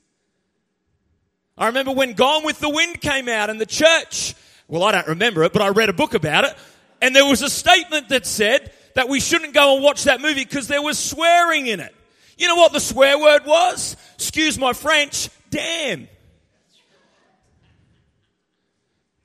I 1.57 1.67
remember 1.67 1.93
when 1.93 2.13
Gone 2.13 2.45
with 2.45 2.59
the 2.59 2.69
Wind 2.69 3.01
came 3.01 3.29
out 3.29 3.49
and 3.49 3.61
the 3.61 3.67
church, 3.67 4.35
well, 4.69 4.83
I 4.85 4.93
don't 4.93 5.09
remember 5.09 5.43
it, 5.45 5.53
but 5.53 5.63
I 5.63 5.69
read 5.69 5.89
a 5.89 5.93
book 5.95 6.15
about 6.15 6.45
it. 6.45 6.55
And 7.01 7.17
there 7.17 7.27
was 7.27 7.43
a 7.43 7.51
statement 7.51 8.11
that 8.11 8.27
said 8.27 8.73
that 8.95 9.09
we 9.09 9.21
shouldn't 9.21 9.55
go 9.55 9.75
and 9.75 9.83
watch 9.83 10.05
that 10.05 10.21
movie 10.21 10.45
because 10.45 10.69
there 10.69 10.83
was 10.83 10.99
swearing 10.99 11.67
in 11.67 11.81
it. 11.81 11.95
You 12.37 12.49
know 12.49 12.57
what 12.57 12.73
the 12.73 12.81
swear 12.81 13.19
word 13.19 13.45
was? 13.47 13.97
Excuse 14.15 14.59
my 14.59 14.73
French, 14.73 15.29
damn. 15.51 16.09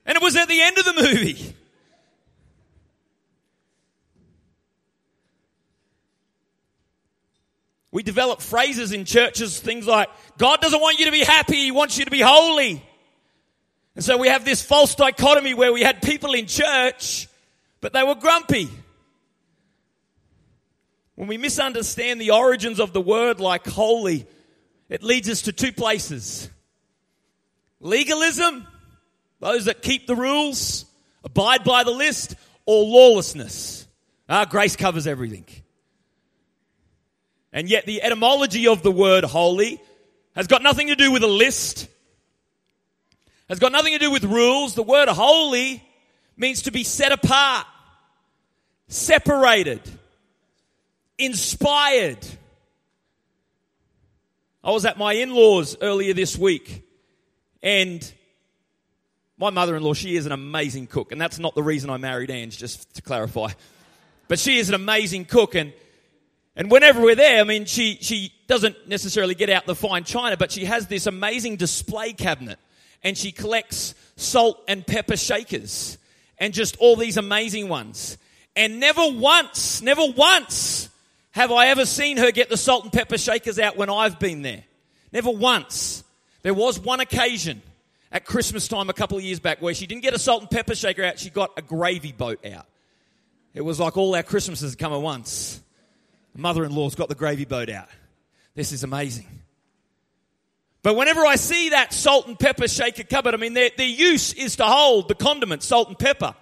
And 0.05 0.15
it 0.15 0.21
was 0.21 0.35
at 0.37 0.47
the 0.47 0.61
end 0.61 0.77
of 0.77 0.85
the 0.85 0.93
movie. 0.93 1.55
We 7.91 8.03
develop 8.03 8.41
phrases 8.41 8.91
in 8.91 9.05
churches, 9.05 9.59
things 9.59 9.87
like, 9.87 10.09
God 10.37 10.61
doesn't 10.61 10.79
want 10.79 10.99
you 10.99 11.05
to 11.05 11.11
be 11.11 11.23
happy, 11.23 11.55
He 11.55 11.71
wants 11.71 11.97
you 11.97 12.05
to 12.05 12.11
be 12.11 12.21
holy. 12.21 12.83
And 13.95 14.03
so 14.03 14.17
we 14.17 14.27
have 14.27 14.45
this 14.45 14.61
false 14.61 14.93
dichotomy 14.93 15.53
where 15.53 15.73
we 15.73 15.81
had 15.81 16.01
people 16.01 16.33
in 16.33 16.45
church, 16.45 17.27
but 17.81 17.93
they 17.93 18.03
were 18.03 18.15
grumpy. 18.15 18.69
When 21.15 21.27
we 21.27 21.37
misunderstand 21.37 22.21
the 22.21 22.31
origins 22.31 22.79
of 22.79 22.93
the 22.93 23.01
word 23.01 23.39
like 23.39 23.65
holy, 23.65 24.27
it 24.87 25.01
leads 25.01 25.29
us 25.29 25.43
to 25.43 25.51
two 25.51 25.71
places. 25.71 26.47
Legalism, 27.79 28.67
those 29.39 29.65
that 29.65 29.81
keep 29.81 30.05
the 30.05 30.15
rules, 30.15 30.85
abide 31.23 31.63
by 31.63 31.83
the 31.83 31.91
list, 31.91 32.35
or 32.67 32.83
lawlessness. 32.83 33.87
Our 34.29 34.41
ah, 34.41 34.45
grace 34.45 34.75
covers 34.75 35.07
everything. 35.07 35.45
And 37.53 37.69
yet 37.69 37.85
the 37.85 38.01
etymology 38.01 38.67
of 38.67 38.83
the 38.83 38.91
word 38.91 39.23
holy 39.23 39.81
has 40.35 40.47
got 40.47 40.61
nothing 40.61 40.87
to 40.87 40.95
do 40.95 41.11
with 41.11 41.23
a 41.23 41.27
list, 41.27 41.87
has 43.49 43.59
got 43.59 43.71
nothing 43.71 43.93
to 43.93 43.99
do 43.99 44.11
with 44.11 44.23
rules. 44.23 44.75
The 44.75 44.83
word 44.83 45.07
holy 45.07 45.83
means 46.35 46.63
to 46.63 46.71
be 46.71 46.83
set 46.83 47.11
apart, 47.11 47.65
separated, 48.87 49.81
inspired. 51.17 52.25
I 54.63 54.71
was 54.71 54.85
at 54.85 54.97
my 54.97 55.13
in-laws 55.13 55.77
earlier 55.81 56.13
this 56.13 56.37
week 56.37 56.83
and 57.63 58.13
my 59.37 59.49
mother-in-law, 59.51 59.93
she 59.93 60.15
is 60.15 60.25
an 60.25 60.31
amazing 60.31 60.87
cook. 60.87 61.11
And 61.11 61.21
that's 61.21 61.37
not 61.37 61.53
the 61.53 61.61
reason 61.61 61.89
I 61.89 61.97
married 61.97 62.31
Ange, 62.31 62.57
just 62.57 62.95
to 62.95 63.01
clarify. 63.01 63.51
But 64.27 64.39
she 64.39 64.57
is 64.57 64.69
an 64.69 64.75
amazing 64.75 65.25
cook 65.25 65.55
and 65.55 65.73
and 66.57 66.71
whenever 66.71 66.99
we're 66.99 67.13
there, 67.13 67.39
I 67.39 67.43
mean, 67.43 67.65
she, 67.65 67.99
she 68.01 68.33
doesn't 68.47 68.87
necessarily 68.87 69.35
get 69.35 69.51
out 69.51 69.67
the 69.67 69.75
fine 69.75 70.03
china, 70.03 70.37
but 70.37 70.51
she 70.51 70.65
has 70.65 70.87
this 70.87 71.05
amazing 71.05 71.55
display 71.57 72.13
cabinet 72.13 72.57
and 73.03 73.15
she 73.15 73.31
collects 73.31 73.93
salt 74.15 74.63
and 74.67 74.85
pepper 74.85 75.15
shakers 75.15 75.99
and 76.39 76.55
just 76.55 76.75
all 76.77 76.95
these 76.95 77.15
amazing 77.17 77.69
ones. 77.69 78.17
And 78.55 78.79
never 78.79 79.07
once, 79.07 79.83
never 79.83 80.01
once 80.17 80.89
have 81.29 81.51
I 81.51 81.67
ever 81.67 81.85
seen 81.85 82.17
her 82.17 82.31
get 82.31 82.49
the 82.49 82.57
salt 82.57 82.85
and 82.85 82.91
pepper 82.91 83.19
shakers 83.19 83.59
out 83.59 83.77
when 83.77 83.91
I've 83.91 84.17
been 84.17 84.41
there. 84.41 84.63
Never 85.11 85.29
once. 85.29 86.03
There 86.41 86.55
was 86.55 86.79
one 86.79 87.01
occasion 87.01 87.61
at 88.11 88.25
Christmas 88.25 88.67
time 88.67 88.89
a 88.89 88.93
couple 88.93 89.19
of 89.19 89.23
years 89.23 89.39
back 89.39 89.61
where 89.61 89.75
she 89.75 89.85
didn't 89.85 90.01
get 90.01 90.15
a 90.15 90.19
salt 90.19 90.41
and 90.41 90.49
pepper 90.49 90.73
shaker 90.73 91.03
out, 91.03 91.19
she 91.19 91.29
got 91.29 91.51
a 91.55 91.61
gravy 91.61 92.13
boat 92.13 92.43
out. 92.47 92.65
It 93.53 93.61
was 93.61 93.79
like 93.79 93.95
all 93.95 94.15
our 94.15 94.23
Christmases 94.23 94.75
come 94.75 94.91
at 94.91 95.01
once 95.01 95.61
mother 96.37 96.63
in 96.63 96.73
law's 96.73 96.95
got 96.95 97.09
the 97.09 97.15
gravy 97.15 97.45
boat 97.45 97.69
out. 97.69 97.89
This 98.55 98.71
is 98.71 98.83
amazing. 98.83 99.27
But 100.83 100.95
whenever 100.95 101.25
I 101.25 101.35
see 101.35 101.69
that 101.69 101.91
salt 101.91 102.27
and 102.27 102.39
pepper 102.39 102.67
shaker 102.67 103.03
cupboard, 103.03 103.33
I 103.33 103.37
mean, 103.37 103.53
their, 103.53 103.71
their 103.75 103.87
use 103.87 104.33
is 104.33 104.55
to 104.57 104.63
hold 104.63 105.09
the 105.09 105.15
condiments, 105.15 105.65
salt 105.65 105.89
and 105.89 105.99
pepper. 105.99 106.33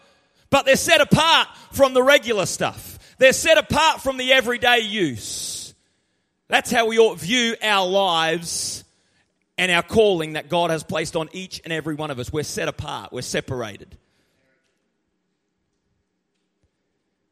But 0.49 0.65
they're 0.65 0.75
set 0.75 1.01
apart 1.01 1.47
from 1.71 1.93
the 1.93 2.03
regular 2.03 2.45
stuff. 2.45 2.99
They're 3.17 3.33
set 3.33 3.57
apart 3.57 4.01
from 4.01 4.17
the 4.17 4.33
everyday 4.33 4.79
use. 4.79 5.73
That's 6.47 6.69
how 6.69 6.85
we 6.87 6.99
ought 6.99 7.17
view 7.17 7.55
our 7.61 7.87
lives 7.87 8.83
and 9.57 9.71
our 9.71 9.81
calling 9.81 10.33
that 10.33 10.49
God 10.49 10.69
has 10.69 10.83
placed 10.83 11.15
on 11.15 11.29
each 11.31 11.61
and 11.63 11.73
every 11.73 11.95
one 11.95 12.11
of 12.11 12.19
us. 12.19 12.31
We're 12.31 12.43
set 12.43 12.67
apart. 12.67 13.11
We're 13.11 13.21
separated. 13.21 13.97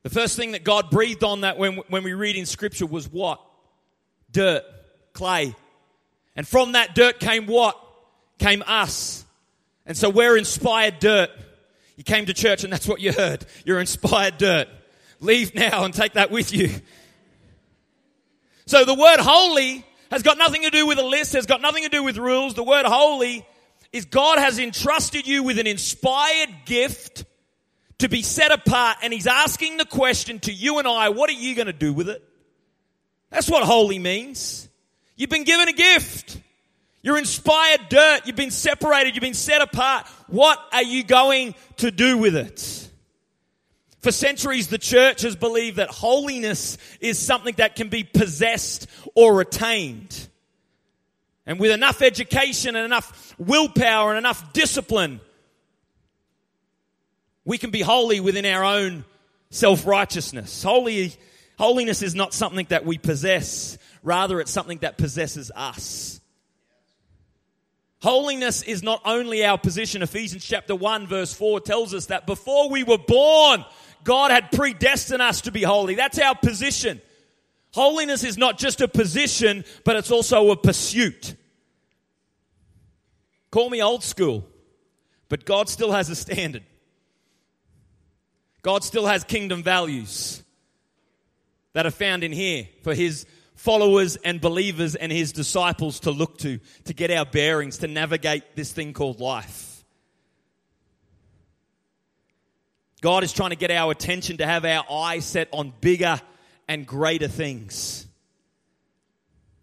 The 0.04 0.10
first 0.10 0.36
thing 0.36 0.52
that 0.52 0.64
God 0.64 0.90
breathed 0.90 1.24
on 1.24 1.42
that 1.42 1.58
when, 1.58 1.78
when 1.88 2.04
we 2.04 2.14
read 2.14 2.36
in 2.36 2.46
Scripture 2.46 2.86
was 2.86 3.10
what? 3.10 3.42
Dirt, 4.32 4.64
clay. 5.14 5.56
And 6.36 6.48
from 6.48 6.74
that 6.74 6.94
dirt 6.94 7.20
came 7.20 7.46
what? 7.46 7.80
Came 8.38 8.64
us. 8.68 9.24
And 9.86 9.98
so 9.98 10.10
we're 10.10 10.38
inspired 10.38 11.00
dirt. 11.00 11.30
You 11.96 12.04
came 12.04 12.26
to 12.26 12.34
church 12.34 12.64
and 12.64 12.74
that's 12.74 12.88
what 12.88 13.00
you 13.00 13.14
heard. 13.14 13.46
You're 13.66 13.80
inspired 13.80 14.38
dirt. 14.38 14.68
Leave 15.20 15.56
now 15.56 15.86
and 15.86 15.94
take 15.94 16.14
that 16.14 16.32
with 16.32 16.54
you. 16.54 16.70
So 18.66 18.84
the 18.84 18.94
word 18.94 19.20
holy 19.20 19.86
has 20.12 20.24
got 20.24 20.38
nothing 20.38 20.64
to 20.64 20.70
do 20.70 20.86
with 20.86 21.00
a 21.00 21.06
list, 21.06 21.34
has 21.34 21.46
got 21.46 21.62
nothing 21.62 21.84
to 21.84 21.90
do 21.90 22.04
with 22.04 22.18
rules. 22.18 22.56
The 22.56 22.64
word 22.64 22.86
holy 22.86 23.46
is 23.92 24.06
God 24.06 24.40
has 24.40 24.60
entrusted 24.60 25.28
you 25.28 25.44
with 25.44 25.60
an 25.60 25.68
inspired 25.68 26.50
gift 26.66 27.26
to 28.04 28.10
be 28.10 28.22
set 28.22 28.52
apart 28.52 28.98
and 29.02 29.14
he's 29.14 29.28
asking 29.28 29.78
the 29.78 29.86
question 29.86 30.38
to 30.38 30.52
you 30.52 30.78
and 30.78 30.86
I, 30.86 31.08
what 31.08 31.30
are 31.30 31.34
you 31.34 31.56
going 31.56 31.68
to 31.68 31.74
do 31.74 31.94
with 31.94 32.10
it? 32.10 32.22
That's 33.30 33.50
what 33.50 33.64
holy 33.64 33.98
means. 33.98 34.68
You've 35.16 35.30
been 35.30 35.46
given 35.46 35.70
a 35.70 35.74
gift. 35.74 36.38
You're 37.02 37.18
inspired 37.18 37.80
dirt. 37.88 38.24
You've 38.26 38.36
been 38.36 38.52
separated. 38.52 39.16
You've 39.16 39.22
been 39.22 39.34
set 39.34 39.62
apart. 39.62 40.06
What 40.28 40.60
are 40.74 40.84
you 40.84 41.06
going 41.06 41.56
to 41.78 41.92
do 41.92 42.18
with 42.18 42.36
it? 42.36 42.90
For 44.02 44.12
centuries, 44.12 44.68
the 44.68 44.78
church 44.78 45.22
has 45.22 45.38
believed 45.38 45.78
that 45.78 45.90
holiness 45.90 46.78
is 47.00 47.18
something 47.18 47.56
that 47.56 47.78
can 47.78 47.88
be 47.88 48.04
possessed 48.04 48.88
or 49.16 49.40
attained. 49.40 50.28
And 51.46 51.58
with 51.58 51.72
enough 51.72 52.02
education 52.02 52.76
and 52.76 52.84
enough 52.84 53.34
willpower 53.38 54.10
and 54.10 54.18
enough 54.18 54.52
discipline, 54.52 55.22
we 57.46 57.58
can 57.58 57.72
be 57.72 57.82
holy 57.82 58.20
within 58.20 58.46
our 58.46 58.64
own 58.64 59.06
self-righteousness. 59.50 60.64
Holy, 60.64 61.14
holiness 61.58 62.02
is 62.02 62.16
not 62.16 62.34
something 62.34 62.66
that 62.70 62.86
we 62.86 62.98
possess. 62.98 63.78
Rather, 64.02 64.40
it's 64.40 64.52
something 64.52 64.80
that 64.80 64.98
possesses 64.98 65.52
us. 65.56 66.20
Holiness 68.02 68.64
is 68.64 68.84
not 68.84 69.02
only 69.06 69.46
our 69.46 69.58
position. 69.58 70.02
Ephesians 70.02 70.44
chapter 70.44 70.76
1 70.76 71.08
verse 71.08 71.34
4 71.34 71.62
tells 71.62 71.94
us 71.94 72.08
that 72.08 72.26
before 72.26 72.70
we 72.70 72.84
were 72.84 72.98
born, 72.98 73.64
God 74.04 74.30
had 74.30 74.52
predestined 74.52 75.22
us 75.22 75.42
to 75.42 75.52
be 75.52 75.64
holy. 75.64 75.96
That's 75.96 76.20
our 76.20 76.36
position. 76.36 77.02
Holiness 77.74 78.24
is 78.24 78.38
not 78.38 78.58
just 78.58 78.82
a 78.82 78.88
position, 78.88 79.64
but 79.86 79.96
it's 79.96 80.12
also 80.12 80.52
a 80.52 80.58
pursuit. 80.58 81.36
Call 83.52 83.70
me 83.70 83.82
old 83.82 84.04
school, 84.04 84.46
but 85.30 85.46
God 85.46 85.70
still 85.70 85.92
has 85.94 86.10
a 86.10 86.16
standard. 86.16 86.64
God 88.64 88.84
still 88.84 89.06
has 89.06 89.24
kingdom 89.26 89.62
values 89.62 90.42
that 91.74 91.86
are 91.86 91.92
found 91.92 92.24
in 92.24 92.32
here 92.32 92.68
for 92.82 92.96
his 92.96 93.26
followers 93.56 94.16
and 94.16 94.40
believers 94.40 94.96
and 94.96 95.12
his 95.12 95.34
disciples 95.34 96.00
to 96.02 96.12
look 96.12 96.38
to, 96.40 96.60
to 96.86 96.94
get 96.94 97.12
our 97.12 97.26
bearings, 97.26 97.80
to 97.80 97.88
navigate 97.88 98.56
this 98.56 98.72
thing 98.72 98.94
called 98.94 99.20
life. 99.20 99.84
God 103.02 103.26
is 103.26 103.34
trying 103.34 103.50
to 103.50 103.58
get 103.58 103.70
our 103.70 103.92
attention 103.92 104.38
to 104.38 104.46
have 104.46 104.64
our 104.64 104.86
eyes 104.90 105.26
set 105.26 105.50
on 105.52 105.74
bigger 105.82 106.22
and 106.70 106.88
greater 106.88 107.28
things. 107.28 108.08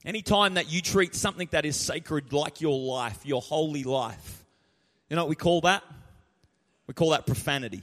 Anytime 0.05 0.55
that 0.55 0.71
you 0.71 0.83
treat 0.83 1.15
something 1.15 1.49
that 1.53 1.65
is 1.65 1.77
sacred 1.77 2.35
like 2.35 2.61
your 2.61 2.79
life, 2.79 3.25
your 3.25 3.41
holy 3.41 3.83
life, 3.83 4.45
you 5.09 5.17
know 5.17 5.23
what 5.23 5.31
we 5.31 5.37
call 5.37 5.63
that? 5.63 5.83
We 6.87 6.93
call 6.93 7.11
that 7.11 7.27
profanity. 7.27 7.83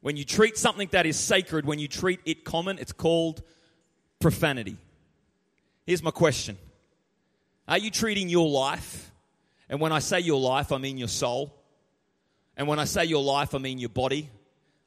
When 0.00 0.16
you 0.16 0.24
treat 0.24 0.56
something 0.56 0.88
that 0.92 1.06
is 1.06 1.18
sacred, 1.18 1.66
when 1.66 1.78
you 1.78 1.88
treat 1.88 2.20
it 2.24 2.44
common, 2.44 2.78
it's 2.78 2.92
called 2.92 3.42
profanity. 4.18 4.76
Here's 5.86 6.02
my 6.02 6.10
question 6.10 6.56
Are 7.68 7.78
you 7.78 7.90
treating 7.90 8.28
your 8.28 8.48
life, 8.48 9.10
and 9.68 9.80
when 9.80 9.92
I 9.92 9.98
say 9.98 10.20
your 10.20 10.40
life, 10.40 10.72
I 10.72 10.78
mean 10.78 10.98
your 10.98 11.08
soul, 11.08 11.54
and 12.56 12.66
when 12.66 12.78
I 12.78 12.84
say 12.84 13.04
your 13.04 13.22
life, 13.22 13.54
I 13.54 13.58
mean 13.58 13.78
your 13.78 13.90
body? 13.90 14.30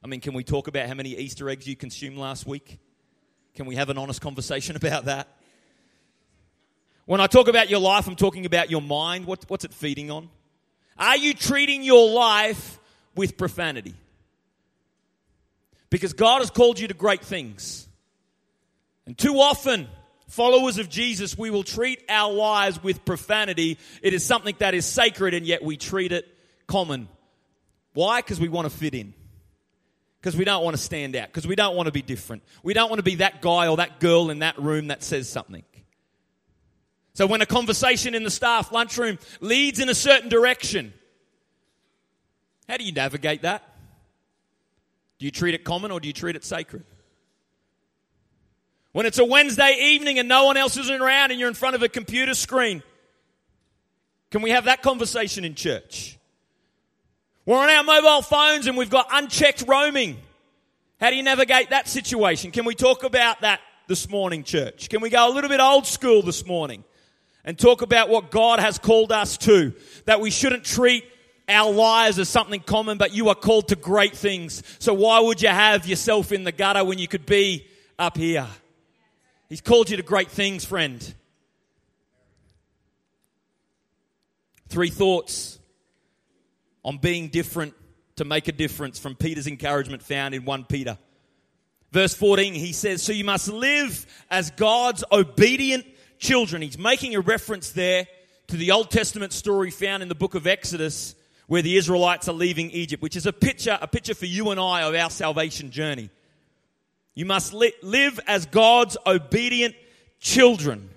I 0.02 0.06
mean, 0.06 0.20
can 0.20 0.34
we 0.34 0.44
talk 0.44 0.68
about 0.68 0.86
how 0.86 0.94
many 0.94 1.10
Easter 1.16 1.48
eggs 1.48 1.66
you 1.66 1.76
consumed 1.76 2.18
last 2.18 2.46
week? 2.46 2.78
Can 3.54 3.66
we 3.66 3.76
have 3.76 3.88
an 3.88 3.96
honest 3.96 4.20
conversation 4.20 4.76
about 4.76 5.06
that? 5.06 5.28
When 7.06 7.20
I 7.20 7.26
talk 7.26 7.48
about 7.48 7.70
your 7.70 7.80
life, 7.80 8.06
I'm 8.06 8.16
talking 8.16 8.46
about 8.46 8.70
your 8.70 8.82
mind. 8.82 9.26
What, 9.26 9.44
what's 9.48 9.64
it 9.64 9.72
feeding 9.72 10.10
on? 10.10 10.28
Are 10.96 11.16
you 11.16 11.34
treating 11.34 11.82
your 11.82 12.10
life 12.10 12.78
with 13.14 13.36
profanity? 13.36 13.94
Because 15.94 16.12
God 16.12 16.40
has 16.40 16.50
called 16.50 16.80
you 16.80 16.88
to 16.88 16.94
great 16.94 17.22
things. 17.22 17.88
And 19.06 19.16
too 19.16 19.34
often, 19.34 19.86
followers 20.26 20.78
of 20.78 20.88
Jesus, 20.88 21.38
we 21.38 21.50
will 21.50 21.62
treat 21.62 22.02
our 22.08 22.32
lives 22.32 22.82
with 22.82 23.04
profanity. 23.04 23.78
It 24.02 24.12
is 24.12 24.24
something 24.24 24.56
that 24.58 24.74
is 24.74 24.86
sacred 24.86 25.34
and 25.34 25.46
yet 25.46 25.62
we 25.62 25.76
treat 25.76 26.10
it 26.10 26.26
common. 26.66 27.08
Why? 27.92 28.22
Because 28.22 28.40
we 28.40 28.48
want 28.48 28.68
to 28.68 28.76
fit 28.76 28.92
in. 28.92 29.14
Because 30.20 30.36
we 30.36 30.44
don't 30.44 30.64
want 30.64 30.76
to 30.76 30.82
stand 30.82 31.14
out. 31.14 31.28
Because 31.28 31.46
we 31.46 31.54
don't 31.54 31.76
want 31.76 31.86
to 31.86 31.92
be 31.92 32.02
different. 32.02 32.42
We 32.64 32.74
don't 32.74 32.90
want 32.90 32.98
to 32.98 33.04
be 33.04 33.14
that 33.16 33.40
guy 33.40 33.68
or 33.68 33.76
that 33.76 34.00
girl 34.00 34.30
in 34.30 34.40
that 34.40 34.58
room 34.58 34.88
that 34.88 35.04
says 35.04 35.28
something. 35.28 35.62
So 37.12 37.28
when 37.28 37.40
a 37.40 37.46
conversation 37.46 38.16
in 38.16 38.24
the 38.24 38.32
staff 38.32 38.72
lunchroom 38.72 39.16
leads 39.40 39.78
in 39.78 39.88
a 39.88 39.94
certain 39.94 40.28
direction, 40.28 40.92
how 42.68 42.78
do 42.78 42.84
you 42.84 42.90
navigate 42.90 43.42
that? 43.42 43.73
Do 45.18 45.26
you 45.26 45.30
treat 45.30 45.54
it 45.54 45.64
common 45.64 45.90
or 45.90 46.00
do 46.00 46.08
you 46.08 46.12
treat 46.12 46.36
it 46.36 46.44
sacred? 46.44 46.84
When 48.92 49.06
it's 49.06 49.18
a 49.18 49.24
Wednesday 49.24 49.76
evening 49.80 50.18
and 50.18 50.28
no 50.28 50.44
one 50.44 50.56
else 50.56 50.76
isn't 50.76 51.00
around 51.00 51.30
and 51.30 51.40
you're 51.40 51.48
in 51.48 51.54
front 51.54 51.74
of 51.74 51.82
a 51.82 51.88
computer 51.88 52.34
screen, 52.34 52.82
can 54.30 54.42
we 54.42 54.50
have 54.50 54.64
that 54.64 54.82
conversation 54.82 55.44
in 55.44 55.54
church? 55.54 56.18
We're 57.46 57.58
on 57.58 57.68
our 57.68 57.82
mobile 57.82 58.22
phones 58.22 58.66
and 58.66 58.76
we've 58.76 58.90
got 58.90 59.08
unchecked 59.12 59.64
roaming. 59.66 60.18
How 61.00 61.10
do 61.10 61.16
you 61.16 61.22
navigate 61.22 61.70
that 61.70 61.88
situation? 61.88 62.50
Can 62.50 62.64
we 62.64 62.74
talk 62.74 63.02
about 63.02 63.42
that 63.42 63.60
this 63.86 64.08
morning, 64.08 64.44
church? 64.44 64.88
Can 64.88 65.00
we 65.00 65.10
go 65.10 65.28
a 65.28 65.32
little 65.32 65.50
bit 65.50 65.60
old 65.60 65.86
school 65.86 66.22
this 66.22 66.46
morning 66.46 66.84
and 67.44 67.58
talk 67.58 67.82
about 67.82 68.08
what 68.08 68.30
God 68.30 68.60
has 68.60 68.78
called 68.78 69.12
us 69.12 69.36
to? 69.38 69.74
That 70.06 70.20
we 70.20 70.30
shouldn't 70.30 70.64
treat 70.64 71.04
our 71.48 71.72
lives 71.72 72.18
as 72.18 72.28
something 72.28 72.60
common, 72.60 72.98
but 72.98 73.14
you 73.14 73.28
are 73.28 73.34
called 73.34 73.68
to 73.68 73.76
great 73.76 74.16
things. 74.16 74.62
So 74.78 74.94
why 74.94 75.20
would 75.20 75.42
you 75.42 75.48
have 75.48 75.86
yourself 75.86 76.32
in 76.32 76.44
the 76.44 76.52
gutter 76.52 76.84
when 76.84 76.98
you 76.98 77.08
could 77.08 77.26
be 77.26 77.66
up 77.98 78.16
here? 78.16 78.46
He's 79.48 79.60
called 79.60 79.90
you 79.90 79.96
to 79.98 80.02
great 80.02 80.30
things, 80.30 80.64
friend. 80.64 81.14
Three 84.68 84.90
thoughts 84.90 85.58
on 86.84 86.98
being 86.98 87.28
different 87.28 87.74
to 88.16 88.24
make 88.24 88.48
a 88.48 88.52
difference 88.52 88.98
from 88.98 89.14
Peter's 89.14 89.46
encouragement 89.46 90.02
found 90.02 90.34
in 90.34 90.44
1 90.44 90.64
Peter. 90.64 90.98
Verse 91.92 92.14
14, 92.14 92.54
he 92.54 92.72
says, 92.72 93.02
So 93.02 93.12
you 93.12 93.24
must 93.24 93.48
live 93.48 94.06
as 94.30 94.50
God's 94.50 95.04
obedient 95.12 95.84
children. 96.18 96.62
He's 96.62 96.78
making 96.78 97.14
a 97.14 97.20
reference 97.20 97.70
there 97.70 98.06
to 98.48 98.56
the 98.56 98.72
Old 98.72 98.90
Testament 98.90 99.32
story 99.32 99.70
found 99.70 100.02
in 100.02 100.08
the 100.08 100.14
book 100.14 100.34
of 100.34 100.46
Exodus 100.46 101.14
where 101.46 101.62
the 101.62 101.76
Israelites 101.76 102.28
are 102.28 102.32
leaving 102.32 102.70
Egypt, 102.70 103.02
which 103.02 103.16
is 103.16 103.26
a 103.26 103.32
picture, 103.32 103.78
a 103.80 103.86
picture 103.86 104.14
for 104.14 104.26
you 104.26 104.50
and 104.50 104.58
I 104.58 104.82
of 104.82 104.94
our 104.94 105.10
salvation 105.10 105.70
journey. 105.70 106.10
You 107.14 107.26
must 107.26 107.52
li- 107.52 107.74
live 107.82 108.18
as 108.26 108.46
God's 108.46 108.96
obedient 109.06 109.74
children. 110.20 110.90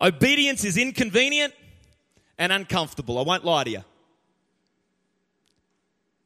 Obedience 0.00 0.64
is 0.64 0.78
inconvenient 0.78 1.52
and 2.38 2.52
uncomfortable. 2.52 3.18
I 3.18 3.22
won't 3.22 3.44
lie 3.44 3.64
to 3.64 3.70
you. 3.70 3.84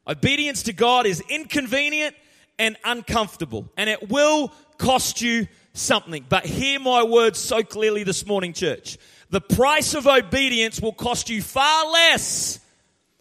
Obedience 0.07 0.63
to 0.63 0.73
God 0.73 1.05
is 1.05 1.21
inconvenient 1.29 2.15
and 2.57 2.77
uncomfortable, 2.85 3.69
and 3.75 3.89
it 3.89 4.09
will 4.09 4.53
cost 4.77 5.21
you 5.21 5.47
something. 5.73 6.25
But 6.29 6.45
hear 6.45 6.79
my 6.79 7.03
words 7.03 7.39
so 7.39 7.63
clearly 7.63 8.03
this 8.03 8.25
morning, 8.25 8.53
church. 8.53 8.97
The 9.29 9.41
price 9.41 9.93
of 9.93 10.07
obedience 10.07 10.81
will 10.81 10.93
cost 10.93 11.29
you 11.29 11.41
far 11.41 11.91
less 11.91 12.59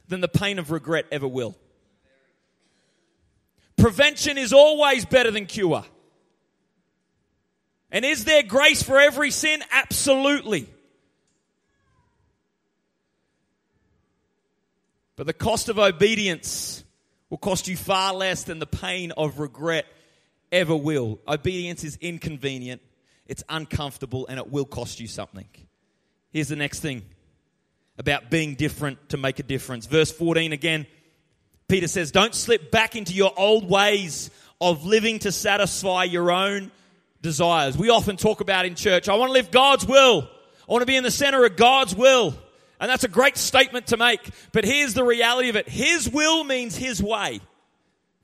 than 0.08 0.20
the 0.20 0.28
pain 0.28 0.58
of 0.58 0.70
regret 0.70 1.06
ever 1.10 1.26
will. 1.26 1.56
Prevention 3.76 4.38
is 4.38 4.52
always 4.52 5.04
better 5.04 5.30
than 5.30 5.46
cure. 5.46 5.84
And 7.90 8.04
is 8.04 8.24
there 8.24 8.42
grace 8.42 8.82
for 8.82 8.98
every 8.98 9.30
sin? 9.30 9.62
Absolutely. 9.70 10.68
But 15.16 15.26
the 15.26 15.32
cost 15.32 15.68
of 15.68 15.78
obedience 15.78 16.82
will 17.30 17.38
cost 17.38 17.68
you 17.68 17.76
far 17.76 18.14
less 18.14 18.44
than 18.44 18.58
the 18.58 18.66
pain 18.66 19.12
of 19.12 19.38
regret 19.38 19.86
ever 20.50 20.74
will. 20.74 21.20
Obedience 21.26 21.84
is 21.84 21.96
inconvenient, 22.00 22.82
it's 23.26 23.44
uncomfortable, 23.48 24.26
and 24.26 24.38
it 24.38 24.50
will 24.50 24.64
cost 24.64 25.00
you 25.00 25.06
something. 25.06 25.46
Here's 26.34 26.48
the 26.48 26.56
next 26.56 26.80
thing 26.80 27.02
about 27.96 28.28
being 28.28 28.56
different 28.56 29.10
to 29.10 29.16
make 29.16 29.38
a 29.38 29.44
difference. 29.44 29.86
Verse 29.86 30.10
14 30.10 30.52
again, 30.52 30.84
Peter 31.68 31.86
says, 31.86 32.10
Don't 32.10 32.34
slip 32.34 32.72
back 32.72 32.96
into 32.96 33.14
your 33.14 33.32
old 33.36 33.70
ways 33.70 34.32
of 34.60 34.84
living 34.84 35.20
to 35.20 35.30
satisfy 35.30 36.02
your 36.02 36.32
own 36.32 36.72
desires. 37.22 37.78
We 37.78 37.88
often 37.90 38.16
talk 38.16 38.40
about 38.40 38.66
in 38.66 38.74
church, 38.74 39.08
I 39.08 39.14
want 39.14 39.28
to 39.28 39.32
live 39.32 39.52
God's 39.52 39.86
will. 39.86 40.28
I 40.68 40.72
want 40.72 40.82
to 40.82 40.86
be 40.86 40.96
in 40.96 41.04
the 41.04 41.12
center 41.12 41.44
of 41.44 41.54
God's 41.54 41.94
will. 41.94 42.34
And 42.80 42.90
that's 42.90 43.04
a 43.04 43.08
great 43.08 43.36
statement 43.36 43.86
to 43.88 43.96
make. 43.96 44.28
But 44.50 44.64
here's 44.64 44.92
the 44.92 45.04
reality 45.04 45.50
of 45.50 45.56
it 45.56 45.68
His 45.68 46.10
will 46.10 46.42
means 46.42 46.74
His 46.74 47.00
way. 47.00 47.40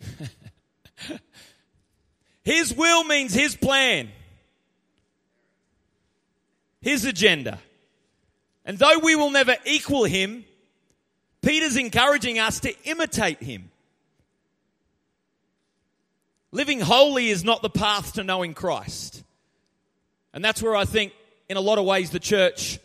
his 2.43 2.75
will 2.75 3.05
means 3.05 3.33
His 3.33 3.55
plan, 3.55 4.09
His 6.81 7.05
agenda. 7.05 7.61
And 8.65 8.79
though 8.79 8.99
we 8.99 9.17
will 9.17 9.31
never 9.31 9.57
equal 9.65 10.05
Him, 10.05 10.45
Peter's 11.43 11.77
encouraging 11.77 12.39
us 12.39 12.61
to 12.61 12.75
imitate 12.85 13.43
Him. 13.43 13.71
Living 16.53 16.81
holy 16.81 17.29
is 17.29 17.45
not 17.45 17.63
the 17.63 17.71
path 17.71 18.15
to 18.15 18.25
knowing 18.25 18.55
Christ. 18.55 19.23
And 20.33 20.45
that's 20.45 20.63
where 20.63 20.77
I 20.77 20.85
think, 20.85 21.13
in 21.49 21.57
a 21.57 21.61
lot 21.61 21.79
of 21.79 21.85
ways, 21.85 22.11
the 22.11 22.19
church 22.19 22.79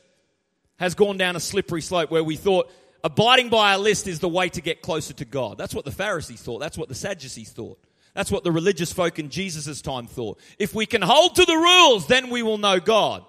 has 0.77 0.95
gone 0.95 1.17
down 1.17 1.35
a 1.35 1.39
slippery 1.39 1.81
slope 1.81 2.11
where 2.11 2.23
we 2.23 2.35
thought 2.35 2.71
abiding 3.03 3.49
by 3.49 3.73
a 3.73 3.79
list 3.79 4.07
is 4.07 4.19
the 4.19 4.29
way 4.29 4.49
to 4.49 4.61
get 4.61 4.81
closer 4.81 5.13
to 5.13 5.25
God. 5.25 5.57
That's 5.57 5.73
what 5.73 5.85
the 5.85 5.91
Pharisees 5.91 6.41
thought. 6.41 6.59
That's 6.59 6.77
what 6.77 6.89
the 6.89 6.95
Sadducees 6.95 7.51
thought. 7.51 7.79
That's 8.13 8.31
what 8.31 8.43
the 8.43 8.51
religious 8.51 8.93
folk 8.93 9.19
in 9.19 9.29
Jesus' 9.29 9.81
time 9.81 10.07
thought. 10.07 10.39
If 10.57 10.73
we 10.73 10.85
can 10.85 11.01
hold 11.01 11.35
to 11.35 11.45
the 11.45 11.55
rules, 11.55 12.07
then 12.07 12.29
we 12.29 12.43
will 12.43 12.57
know 12.57 12.79
God. 12.79 13.23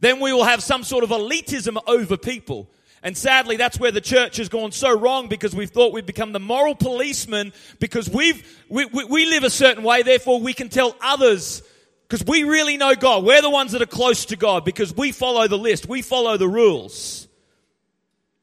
Then 0.00 0.20
we 0.20 0.32
will 0.32 0.44
have 0.44 0.62
some 0.62 0.82
sort 0.82 1.04
of 1.04 1.10
elitism 1.10 1.78
over 1.86 2.16
people. 2.16 2.70
And 3.02 3.16
sadly, 3.16 3.56
that's 3.56 3.78
where 3.78 3.92
the 3.92 4.00
church 4.00 4.38
has 4.38 4.48
gone 4.48 4.72
so 4.72 4.98
wrong 4.98 5.28
because 5.28 5.54
we've 5.54 5.70
thought 5.70 5.92
we've 5.92 6.04
become 6.04 6.32
the 6.32 6.40
moral 6.40 6.74
policeman 6.74 7.52
because 7.78 8.10
we've, 8.10 8.64
we, 8.68 8.84
we, 8.86 9.04
we 9.04 9.26
live 9.26 9.44
a 9.44 9.50
certain 9.50 9.84
way, 9.84 10.02
therefore 10.02 10.40
we 10.40 10.52
can 10.52 10.68
tell 10.68 10.96
others 11.00 11.62
because 12.08 12.26
we 12.26 12.44
really 12.44 12.76
know 12.76 12.94
God. 12.94 13.24
We're 13.24 13.42
the 13.42 13.50
ones 13.50 13.72
that 13.72 13.82
are 13.82 13.86
close 13.86 14.26
to 14.26 14.36
God 14.36 14.64
because 14.64 14.94
we 14.94 15.12
follow 15.12 15.46
the 15.48 15.58
list. 15.58 15.88
We 15.88 16.02
follow 16.02 16.36
the 16.36 16.48
rules. 16.48 17.26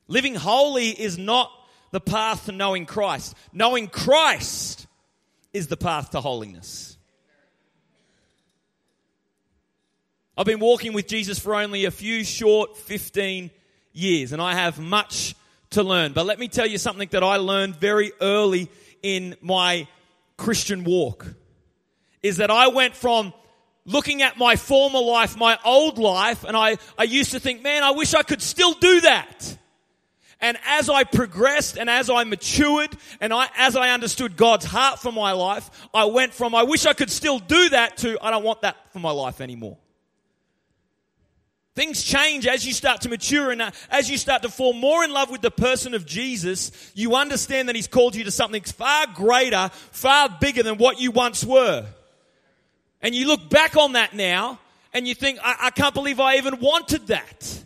Living 0.08 0.36
holy 0.36 0.90
is 0.90 1.18
not 1.18 1.52
the 1.92 2.02
path 2.02 2.46
to 2.46 2.52
knowing 2.52 2.86
Christ. 2.86 3.36
Knowing 3.54 3.88
Christ 3.88 4.88
is 5.54 5.68
the 5.68 5.78
path 5.78 6.12
to 6.12 6.22
holiness. 6.22 6.93
I've 10.36 10.48
been 10.48 10.60
walking 10.60 10.94
with 10.94 11.08
Jesus 11.08 11.38
for 11.38 11.54
only 11.54 11.86
a 11.86 11.92
few 11.92 12.24
short 12.24 12.76
15 12.76 13.52
years, 13.94 14.32
and 14.32 14.42
I 14.42 14.56
have 14.56 14.80
much 14.80 15.36
to 15.72 15.84
learn. 15.84 16.14
But 16.14 16.26
let 16.26 16.40
me 16.40 16.48
tell 16.48 16.66
you 16.66 16.80
something 16.80 17.08
that 17.12 17.24
I 17.24 17.36
learned 17.36 17.76
very 17.76 18.12
early 18.20 18.70
in 19.04 19.36
my 19.42 19.88
Christian 20.38 20.86
walk 20.86 21.28
is 22.24 22.38
that 22.38 22.50
I 22.50 22.70
went 22.70 22.96
from 22.96 23.32
looking 23.86 24.24
at 24.24 24.38
my 24.38 24.56
former 24.56 25.00
life, 25.00 25.38
my 25.38 25.60
old 25.64 26.00
life, 26.00 26.44
and 26.46 26.58
I, 26.58 26.78
I 26.98 27.04
used 27.04 27.32
to 27.32 27.40
think, 27.40 27.62
man, 27.62 27.84
I 27.84 27.92
wish 27.92 28.16
I 28.16 28.24
could 28.24 28.42
still 28.42 28.74
do 28.74 29.02
that. 29.02 29.58
And 30.40 30.58
as 30.66 30.90
I 30.90 31.04
progressed 31.04 31.78
and 31.78 31.90
as 31.90 32.10
I 32.10 32.24
matured 32.24 32.98
and 33.22 33.32
I, 33.32 33.50
as 33.56 33.76
I 33.76 33.92
understood 33.92 34.36
God's 34.36 34.66
heart 34.66 35.00
for 35.00 35.12
my 35.12 35.34
life, 35.34 35.70
I 35.94 36.06
went 36.06 36.34
from, 36.34 36.56
I 36.56 36.64
wish 36.64 36.86
I 36.86 36.94
could 36.94 37.12
still 37.12 37.40
do 37.40 37.70
that 37.70 37.98
to, 37.98 38.18
I 38.22 38.32
don't 38.32 38.44
want 38.44 38.62
that 38.62 38.78
for 38.92 39.00
my 39.00 39.12
life 39.12 39.40
anymore. 39.40 39.78
Things 41.76 42.04
change 42.04 42.46
as 42.46 42.66
you 42.66 42.74
start 42.74 43.02
to 43.02 43.10
mature 43.10 43.52
and 43.52 43.62
uh, 43.62 43.72
as 43.90 44.10
you 44.10 44.18
start 44.18 44.44
to 44.44 44.50
fall 44.50 44.74
more 44.74 45.04
in 45.04 45.12
love 45.12 45.32
with 45.32 45.42
the 45.42 45.50
person 45.50 45.96
of 45.96 46.06
Jesus, 46.06 46.72
you 46.94 47.16
understand 47.16 47.68
that 47.68 47.76
He's 47.76 47.88
called 47.88 48.16
you 48.16 48.24
to 48.26 48.32
something 48.32 48.62
far 48.62 49.08
greater, 49.08 49.70
far 49.92 50.30
bigger 50.30 50.62
than 50.62 50.78
what 50.78 51.00
you 51.00 51.10
once 51.10 51.44
were. 51.44 51.86
And 53.02 53.16
you 53.16 53.28
look 53.28 53.50
back 53.50 53.76
on 53.76 53.94
that 53.94 54.14
now 54.14 54.60
and 54.94 55.08
you 55.08 55.16
think, 55.16 55.40
I, 55.44 55.56
I 55.62 55.70
can't 55.72 55.96
believe 55.96 56.20
I 56.20 56.38
even 56.38 56.60
wanted 56.60 57.08
that. 57.08 57.64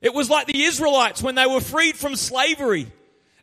It 0.00 0.14
was 0.14 0.30
like 0.30 0.46
the 0.46 0.62
Israelites 0.62 1.22
when 1.22 1.34
they 1.34 1.46
were 1.46 1.60
freed 1.60 1.96
from 1.96 2.14
slavery 2.14 2.86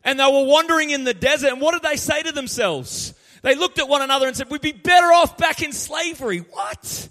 and 0.04 0.18
they 0.18 0.24
were 0.24 0.44
wandering 0.44 0.90
in 0.90 1.04
the 1.04 1.12
desert. 1.12 1.50
And 1.50 1.60
what 1.60 1.72
did 1.72 1.82
they 1.82 1.96
say 1.96 2.22
to 2.22 2.32
themselves? 2.32 3.12
They 3.42 3.56
looked 3.56 3.78
at 3.78 3.88
one 3.88 4.00
another 4.00 4.26
and 4.26 4.36
said, 4.36 4.48
We'd 4.48 4.62
be 4.62 4.72
better 4.72 5.08
off 5.08 5.36
back 5.36 5.62
in 5.62 5.72
slavery. 5.72 6.38
What? 6.38 7.08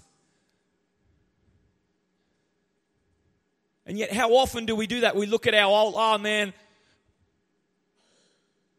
And 3.86 3.98
yet, 3.98 4.12
how 4.12 4.30
often 4.30 4.66
do 4.66 4.76
we 4.76 4.86
do 4.86 5.00
that? 5.00 5.16
We 5.16 5.26
look 5.26 5.46
at 5.46 5.54
our 5.54 5.66
old, 5.66 5.94
oh 5.96 6.18
man, 6.18 6.52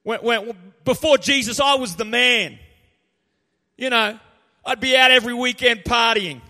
when, 0.03 0.19
when, 0.19 0.57
before 0.85 1.17
Jesus, 1.17 1.59
I 1.59 1.75
was 1.75 1.95
the 1.95 2.05
man. 2.05 2.59
You 3.77 3.89
know, 3.89 4.19
I'd 4.65 4.79
be 4.79 4.95
out 4.95 5.11
every 5.11 5.33
weekend 5.33 5.83
partying. 5.83 6.41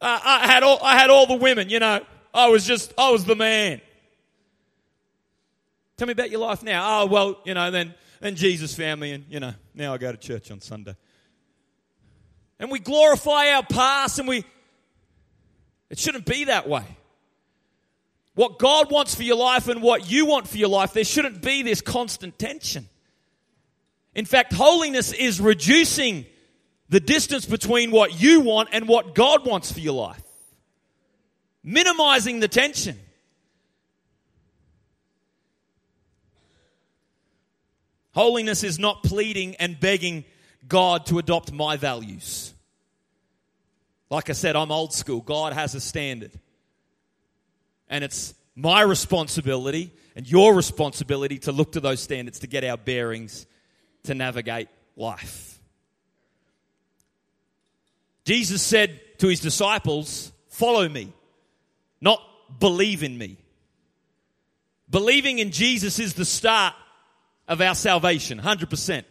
Uh, 0.00 0.18
I 0.22 0.46
had 0.46 0.62
all, 0.62 0.78
I 0.82 0.96
had 0.96 1.10
all 1.10 1.26
the 1.26 1.34
women, 1.34 1.68
you 1.68 1.78
know. 1.78 2.00
I 2.32 2.48
was 2.48 2.64
just, 2.64 2.92
I 2.96 3.10
was 3.10 3.24
the 3.24 3.36
man. 3.36 3.80
Tell 5.96 6.06
me 6.06 6.12
about 6.12 6.30
your 6.30 6.40
life 6.40 6.62
now. 6.62 7.02
Oh, 7.02 7.06
well, 7.06 7.40
you 7.44 7.54
know, 7.54 7.70
then, 7.70 7.94
then 8.20 8.34
Jesus 8.34 8.78
me 8.78 9.12
and, 9.12 9.24
you 9.28 9.40
know, 9.40 9.52
now 9.74 9.92
I 9.92 9.98
go 9.98 10.10
to 10.10 10.16
church 10.16 10.50
on 10.50 10.60
Sunday. 10.60 10.96
And 12.58 12.70
we 12.70 12.78
glorify 12.78 13.50
our 13.50 13.62
past 13.62 14.18
and 14.18 14.28
we, 14.28 14.44
it 15.90 15.98
shouldn't 15.98 16.24
be 16.24 16.44
that 16.44 16.68
way. 16.68 16.84
What 18.34 18.58
God 18.58 18.90
wants 18.90 19.14
for 19.14 19.24
your 19.24 19.36
life 19.36 19.68
and 19.68 19.82
what 19.82 20.10
you 20.10 20.24
want 20.24 20.48
for 20.48 20.56
your 20.56 20.68
life, 20.68 20.92
there 20.92 21.04
shouldn't 21.04 21.42
be 21.42 21.62
this 21.62 21.80
constant 21.80 22.38
tension. 22.38 22.88
In 24.14 24.24
fact, 24.24 24.52
holiness 24.52 25.12
is 25.12 25.40
reducing 25.40 26.24
the 26.88 27.00
distance 27.00 27.44
between 27.44 27.90
what 27.90 28.20
you 28.20 28.40
want 28.40 28.70
and 28.72 28.88
what 28.88 29.14
God 29.14 29.46
wants 29.46 29.70
for 29.70 29.80
your 29.80 29.94
life, 29.94 30.22
minimizing 31.62 32.40
the 32.40 32.48
tension. 32.48 32.98
Holiness 38.12 38.64
is 38.64 38.78
not 38.78 39.02
pleading 39.02 39.54
and 39.56 39.78
begging 39.78 40.24
God 40.66 41.06
to 41.06 41.18
adopt 41.18 41.52
my 41.52 41.76
values. 41.76 42.54
Like 44.10 44.28
I 44.28 44.32
said, 44.32 44.56
I'm 44.56 44.72
old 44.72 44.92
school. 44.92 45.20
God 45.20 45.52
has 45.52 45.74
a 45.74 45.80
standard. 45.80 46.32
And 47.88 48.04
it's 48.04 48.34
my 48.56 48.82
responsibility 48.82 49.92
and 50.16 50.28
your 50.30 50.54
responsibility 50.54 51.38
to 51.38 51.52
look 51.52 51.72
to 51.72 51.80
those 51.80 52.00
standards 52.00 52.40
to 52.40 52.46
get 52.46 52.64
our 52.64 52.76
bearings 52.76 53.46
to 54.04 54.14
navigate 54.14 54.68
life. 54.96 55.60
Jesus 58.24 58.62
said 58.62 59.00
to 59.18 59.28
his 59.28 59.40
disciples, 59.40 60.32
Follow 60.48 60.88
me, 60.88 61.12
not 62.00 62.20
believe 62.58 63.02
in 63.02 63.16
me. 63.16 63.38
Believing 64.90 65.38
in 65.38 65.52
Jesus 65.52 65.98
is 66.00 66.14
the 66.14 66.24
start 66.24 66.74
of 67.46 67.60
our 67.60 67.74
salvation, 67.76 68.40
100%. 68.40 69.04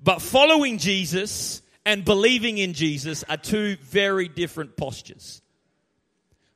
But 0.00 0.20
following 0.20 0.76
Jesus 0.76 1.62
and 1.86 2.04
believing 2.04 2.58
in 2.58 2.72
Jesus 2.72 3.24
are 3.28 3.36
two 3.36 3.76
very 3.76 4.28
different 4.28 4.76
postures. 4.76 5.42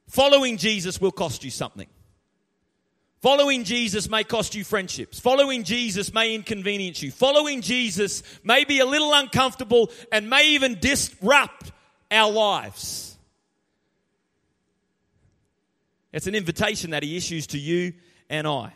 Following 0.08 0.56
Jesus 0.56 1.00
will 1.00 1.12
cost 1.12 1.44
you 1.44 1.50
something. 1.50 1.88
Following 3.20 3.64
Jesus 3.64 4.08
may 4.08 4.22
cost 4.24 4.54
you 4.54 4.64
friendships. 4.64 5.18
Following 5.18 5.64
Jesus 5.64 6.14
may 6.14 6.34
inconvenience 6.34 7.02
you. 7.02 7.10
Following 7.10 7.62
Jesus 7.62 8.22
may 8.44 8.64
be 8.64 8.78
a 8.78 8.86
little 8.86 9.12
uncomfortable 9.12 9.90
and 10.12 10.30
may 10.30 10.50
even 10.50 10.78
disrupt 10.78 11.72
our 12.10 12.30
lives. 12.30 13.18
It's 16.12 16.26
an 16.26 16.34
invitation 16.34 16.90
that 16.90 17.02
he 17.02 17.16
issues 17.16 17.48
to 17.48 17.58
you 17.58 17.92
and 18.30 18.46
I. 18.46 18.72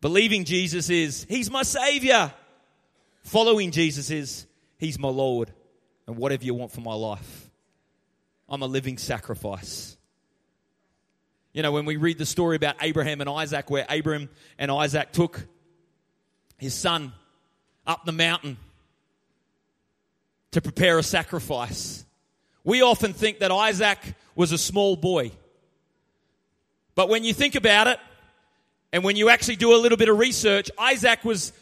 Believing 0.00 0.44
Jesus 0.44 0.88
is, 0.88 1.26
He's 1.28 1.50
my 1.50 1.62
Savior. 1.62 2.32
Following 3.22 3.70
Jesus 3.70 4.10
is, 4.10 4.46
He's 4.78 4.98
my 4.98 5.08
Lord, 5.08 5.52
and 6.06 6.16
whatever 6.16 6.44
you 6.44 6.54
want 6.54 6.72
for 6.72 6.80
my 6.80 6.94
life. 6.94 7.50
I'm 8.48 8.62
a 8.62 8.66
living 8.66 8.98
sacrifice. 8.98 9.96
You 11.52 11.62
know, 11.62 11.72
when 11.72 11.84
we 11.84 11.96
read 11.96 12.18
the 12.18 12.26
story 12.26 12.56
about 12.56 12.76
Abraham 12.80 13.20
and 13.20 13.28
Isaac, 13.28 13.70
where 13.70 13.84
Abraham 13.90 14.28
and 14.58 14.70
Isaac 14.70 15.12
took 15.12 15.46
his 16.58 16.74
son 16.74 17.12
up 17.86 18.04
the 18.04 18.12
mountain 18.12 18.56
to 20.52 20.60
prepare 20.60 20.98
a 20.98 21.02
sacrifice. 21.02 22.04
We 22.64 22.82
often 22.82 23.12
think 23.12 23.38
that 23.38 23.50
Isaac 23.50 23.98
was 24.34 24.52
a 24.52 24.58
small 24.58 24.96
boy. 24.96 25.32
But 26.94 27.08
when 27.08 27.24
you 27.24 27.32
think 27.32 27.54
about 27.54 27.86
it, 27.86 27.98
and 28.92 29.04
when 29.04 29.16
you 29.16 29.28
actually 29.28 29.56
do 29.56 29.74
a 29.74 29.78
little 29.78 29.98
bit 29.98 30.08
of 30.08 30.18
research, 30.18 30.70
Isaac 30.78 31.24
was 31.24 31.52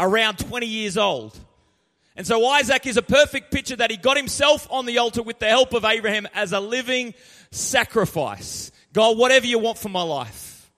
around 0.00 0.38
20 0.38 0.66
years 0.66 0.96
old. 0.96 1.38
And 2.16 2.26
so 2.26 2.44
Isaac 2.46 2.86
is 2.86 2.96
a 2.96 3.02
perfect 3.02 3.52
picture 3.52 3.76
that 3.76 3.90
he 3.90 3.96
got 3.96 4.16
himself 4.16 4.66
on 4.70 4.86
the 4.86 4.98
altar 4.98 5.22
with 5.22 5.38
the 5.38 5.46
help 5.46 5.74
of 5.74 5.84
Abraham 5.84 6.26
as 6.34 6.52
a 6.52 6.58
living 6.58 7.14
sacrifice. 7.52 8.72
God, 8.92 9.16
whatever 9.16 9.46
you 9.46 9.58
want 9.58 9.78
for 9.78 9.90
my 9.90 10.02
life. 10.02 10.70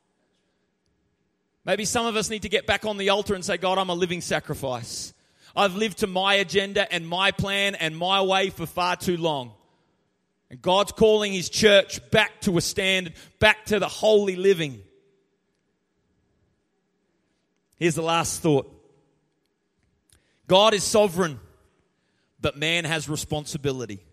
Maybe 1.65 1.85
some 1.85 2.07
of 2.07 2.17
us 2.17 2.29
need 2.29 2.43
to 2.43 2.49
get 2.49 2.67
back 2.67 2.85
on 2.85 2.99
the 2.99 3.11
altar 3.11 3.35
and 3.35 3.45
say, 3.45 3.57
God, 3.57 3.79
I'm 3.79 3.89
a 3.89 3.95
living 3.95 4.21
sacrifice. 4.21 5.15
I've 5.55 5.77
lived 5.77 5.99
to 5.99 6.07
my 6.07 6.35
agenda 6.35 6.93
and 6.93 7.07
my 7.07 7.31
plan 7.31 7.77
and 7.77 7.97
my 7.97 8.23
way 8.23 8.51
for 8.51 8.67
far 8.67 8.97
too 8.97 9.17
long. 9.17 9.53
And 10.51 10.61
God's 10.61 10.93
calling 10.93 11.33
his 11.33 11.49
church 11.49 12.01
back 12.11 12.41
to 12.43 12.59
a 12.59 12.61
standard, 12.61 13.15
back 13.39 13.67
to 13.67 13.79
the 13.79 13.89
holy 13.89 14.37
living. 14.37 14.83
Here's 17.77 17.95
the 17.95 18.03
last 18.03 18.43
thought 18.43 18.82
God 20.53 20.75
is 20.75 20.85
sovereign, 20.85 21.41
but 22.39 22.59
man 22.59 22.85
has 22.85 23.09
responsibility. 23.09 24.05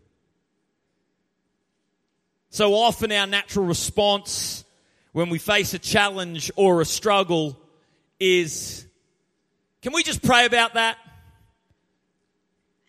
So 2.49 2.75
often, 2.75 3.11
our 3.11 3.27
natural 3.27 3.65
response 3.65 4.63
when 5.11 5.27
we 5.27 5.37
face 5.37 5.73
a 5.73 5.79
challenge 5.79 6.49
or 6.55 6.79
a 6.79 6.85
struggle 6.85 7.59
is 8.21 8.87
can 9.81 9.91
we 9.91 10.01
just 10.01 10.23
pray 10.23 10.45
about 10.45 10.75
that? 10.75 10.97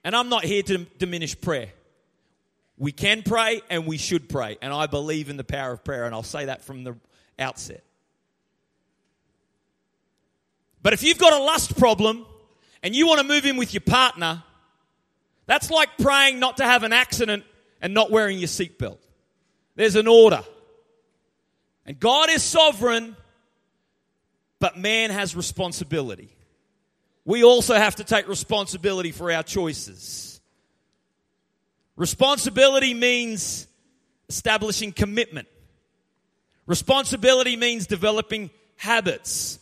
And 0.05 0.15
I'm 0.15 0.29
not 0.29 0.45
here 0.45 0.63
to 0.63 0.79
diminish 0.99 1.41
prayer. 1.41 1.71
We 2.79 2.93
can 2.93 3.25
pray 3.25 3.63
and 3.69 3.85
we 3.85 3.97
should 3.97 4.29
pray. 4.29 4.59
And 4.63 4.73
I 4.73 4.87
believe 4.87 5.29
in 5.29 5.37
the 5.37 5.43
power 5.43 5.73
of 5.73 5.83
prayer, 5.83 6.05
and 6.05 6.15
I'll 6.15 6.23
say 6.23 6.45
that 6.45 6.63
from 6.63 6.85
the 6.85 6.95
outset. 7.37 7.83
But 10.85 10.93
if 10.93 11.03
you've 11.03 11.19
got 11.19 11.33
a 11.33 11.43
lust 11.43 11.77
problem 11.77 12.27
and 12.83 12.95
you 12.95 13.07
want 13.07 13.21
to 13.21 13.27
move 13.27 13.45
in 13.45 13.57
with 13.57 13.75
your 13.75 13.83
partner, 13.83 14.43
that's 15.47 15.71
like 15.71 15.99
praying 15.99 16.39
not 16.39 16.59
to 16.59 16.65
have 16.65 16.83
an 16.83 16.93
accident 16.93 17.45
and 17.83 17.93
not 17.93 18.11
wearing 18.11 18.39
your 18.39 18.49
seatbelt. 18.49 18.99
There's 19.75 19.97
an 19.97 20.07
order. 20.07 20.43
And 21.87 21.99
God 21.99 22.31
is 22.31 22.43
sovereign, 22.43 23.17
but 24.59 24.79
man 24.79 25.11
has 25.11 25.35
responsibility. 25.35 26.31
We 27.25 27.45
also 27.45 27.75
have 27.75 27.97
to 27.97 28.05
take 28.05 28.29
responsibility 28.29 29.13
for 29.13 29.31
our 29.31 29.43
choices. 29.43 30.41
Responsibility 31.97 32.95
means 32.95 33.67
establishing 34.29 34.93
commitment. 34.93 35.49
Responsibility 36.67 37.57
means 37.57 37.87
developing 37.87 38.51
habits, 38.77 39.59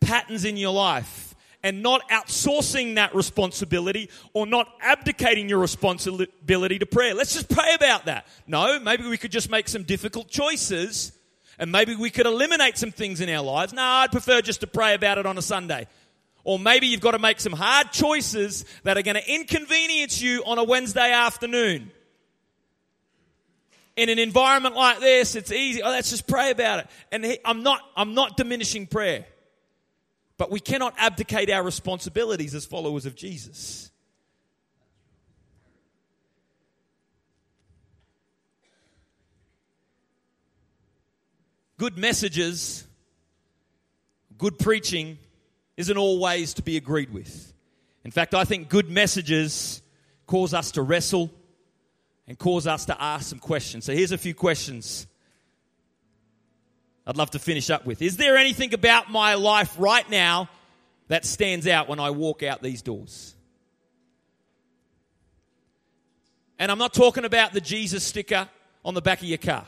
patterns 0.00 0.44
in 0.44 0.56
your 0.56 0.72
life 0.72 1.27
and 1.62 1.82
not 1.82 2.08
outsourcing 2.08 2.94
that 2.94 3.14
responsibility 3.14 4.10
or 4.32 4.46
not 4.46 4.68
abdicating 4.80 5.48
your 5.48 5.58
responsibility 5.58 6.78
to 6.78 6.86
prayer. 6.86 7.14
Let's 7.14 7.34
just 7.34 7.48
pray 7.48 7.74
about 7.74 8.06
that. 8.06 8.26
No, 8.46 8.78
maybe 8.78 9.08
we 9.08 9.18
could 9.18 9.32
just 9.32 9.50
make 9.50 9.68
some 9.68 9.82
difficult 9.82 10.28
choices 10.28 11.12
and 11.58 11.72
maybe 11.72 11.96
we 11.96 12.10
could 12.10 12.26
eliminate 12.26 12.78
some 12.78 12.92
things 12.92 13.20
in 13.20 13.28
our 13.28 13.42
lives. 13.42 13.72
No, 13.72 13.82
I'd 13.82 14.12
prefer 14.12 14.40
just 14.40 14.60
to 14.60 14.66
pray 14.66 14.94
about 14.94 15.18
it 15.18 15.26
on 15.26 15.36
a 15.36 15.42
Sunday. 15.42 15.88
Or 16.44 16.58
maybe 16.58 16.86
you've 16.86 17.00
got 17.00 17.10
to 17.10 17.18
make 17.18 17.40
some 17.40 17.52
hard 17.52 17.90
choices 17.90 18.64
that 18.84 18.96
are 18.96 19.02
going 19.02 19.16
to 19.16 19.34
inconvenience 19.34 20.22
you 20.22 20.44
on 20.46 20.58
a 20.58 20.64
Wednesday 20.64 21.12
afternoon. 21.12 21.90
In 23.96 24.08
an 24.08 24.20
environment 24.20 24.76
like 24.76 25.00
this, 25.00 25.34
it's 25.34 25.50
easy. 25.50 25.82
Oh, 25.82 25.90
let's 25.90 26.10
just 26.10 26.28
pray 26.28 26.52
about 26.52 26.78
it. 26.78 26.86
And 27.10 27.38
I'm 27.44 27.64
not, 27.64 27.80
I'm 27.96 28.14
not 28.14 28.36
diminishing 28.36 28.86
prayer. 28.86 29.26
But 30.38 30.52
we 30.52 30.60
cannot 30.60 30.94
abdicate 30.96 31.50
our 31.50 31.62
responsibilities 31.62 32.54
as 32.54 32.64
followers 32.64 33.04
of 33.04 33.16
Jesus. 33.16 33.90
Good 41.76 41.98
messages, 41.98 42.84
good 44.36 44.58
preaching 44.58 45.18
isn't 45.76 45.96
always 45.96 46.54
to 46.54 46.62
be 46.62 46.76
agreed 46.76 47.12
with. 47.12 47.52
In 48.04 48.10
fact, 48.10 48.34
I 48.34 48.44
think 48.44 48.68
good 48.68 48.88
messages 48.88 49.80
cause 50.26 50.54
us 50.54 50.72
to 50.72 50.82
wrestle 50.82 51.30
and 52.26 52.38
cause 52.38 52.66
us 52.66 52.86
to 52.86 53.00
ask 53.00 53.28
some 53.28 53.38
questions. 53.38 53.84
So 53.84 53.92
here's 53.92 54.12
a 54.12 54.18
few 54.18 54.34
questions 54.34 55.06
I'd 57.08 57.16
love 57.16 57.30
to 57.30 57.38
finish 57.38 57.70
up 57.70 57.86
with. 57.86 58.02
Is 58.02 58.18
there 58.18 58.36
anything 58.36 58.74
about 58.74 59.10
my 59.10 59.32
life 59.32 59.74
right 59.78 60.08
now 60.10 60.50
that 61.08 61.24
stands 61.24 61.66
out 61.66 61.88
when 61.88 61.98
I 61.98 62.10
walk 62.10 62.42
out 62.42 62.62
these 62.62 62.82
doors? 62.82 63.34
And 66.58 66.70
I'm 66.70 66.76
not 66.76 66.92
talking 66.92 67.24
about 67.24 67.54
the 67.54 67.62
Jesus 67.62 68.04
sticker 68.04 68.46
on 68.84 68.92
the 68.92 69.00
back 69.00 69.20
of 69.20 69.24
your 69.24 69.38
car. 69.38 69.64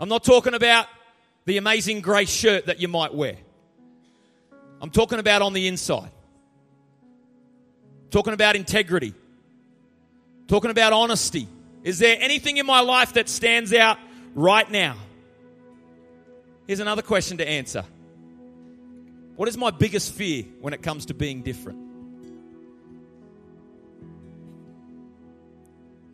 I'm 0.00 0.08
not 0.08 0.24
talking 0.24 0.54
about 0.54 0.86
the 1.44 1.56
amazing 1.56 2.00
grace 2.00 2.30
shirt 2.30 2.66
that 2.66 2.80
you 2.80 2.88
might 2.88 3.14
wear. 3.14 3.36
I'm 4.82 4.90
talking 4.90 5.20
about 5.20 5.40
on 5.40 5.52
the 5.52 5.68
inside. 5.68 6.10
Talking 8.10 8.32
about 8.32 8.56
integrity. 8.56 9.14
Talking 10.48 10.72
about 10.72 10.92
honesty. 10.92 11.46
Is 11.84 12.00
there 12.00 12.16
anything 12.18 12.56
in 12.56 12.66
my 12.66 12.80
life 12.80 13.12
that 13.12 13.28
stands 13.28 13.72
out 13.72 13.98
right 14.34 14.68
now? 14.68 14.96
Here's 16.68 16.80
another 16.80 17.00
question 17.00 17.38
to 17.38 17.48
answer 17.48 17.82
What 19.36 19.48
is 19.48 19.56
my 19.56 19.70
biggest 19.70 20.12
fear 20.12 20.44
when 20.60 20.74
it 20.74 20.82
comes 20.82 21.06
to 21.06 21.14
being 21.14 21.42
different? 21.42 21.78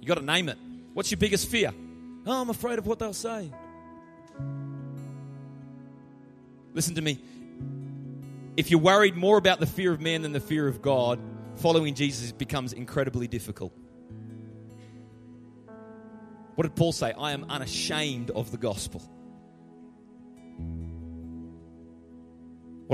You 0.00 0.06
got 0.06 0.18
to 0.18 0.24
name 0.24 0.48
it. 0.48 0.56
What's 0.92 1.10
your 1.10 1.18
biggest 1.18 1.48
fear? 1.48 1.72
Oh, 2.24 2.40
I'm 2.40 2.50
afraid 2.50 2.78
of 2.78 2.86
what 2.86 3.00
they'll 3.00 3.12
say. 3.12 3.50
Listen 6.72 6.94
to 6.94 7.02
me. 7.02 7.18
If 8.56 8.70
you're 8.70 8.80
worried 8.80 9.16
more 9.16 9.38
about 9.38 9.58
the 9.58 9.66
fear 9.66 9.92
of 9.92 10.00
man 10.00 10.22
than 10.22 10.32
the 10.32 10.40
fear 10.40 10.68
of 10.68 10.82
God, 10.82 11.18
following 11.56 11.94
Jesus 11.94 12.30
becomes 12.30 12.72
incredibly 12.72 13.26
difficult. 13.26 13.72
What 16.54 16.62
did 16.62 16.76
Paul 16.76 16.92
say? 16.92 17.12
I 17.18 17.32
am 17.32 17.46
unashamed 17.48 18.30
of 18.30 18.52
the 18.52 18.58
gospel. 18.58 19.02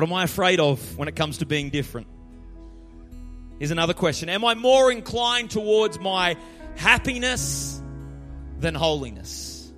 What 0.01 0.09
am 0.09 0.15
I 0.15 0.25
afraid 0.25 0.61
of 0.61 0.97
when 0.97 1.09
it 1.09 1.15
comes 1.15 1.37
to 1.39 1.47
being 1.47 1.69
different? 1.69 2.07
Here's 3.59 3.71
another 3.71 3.93
question 3.93 4.31
Am 4.31 4.47
I 4.47 4.55
more 4.55 4.91
inclined 4.91 5.51
towards 5.51 6.01
my 6.01 6.39
happiness 6.75 7.83
than 8.59 8.75
holiness? 8.75 9.71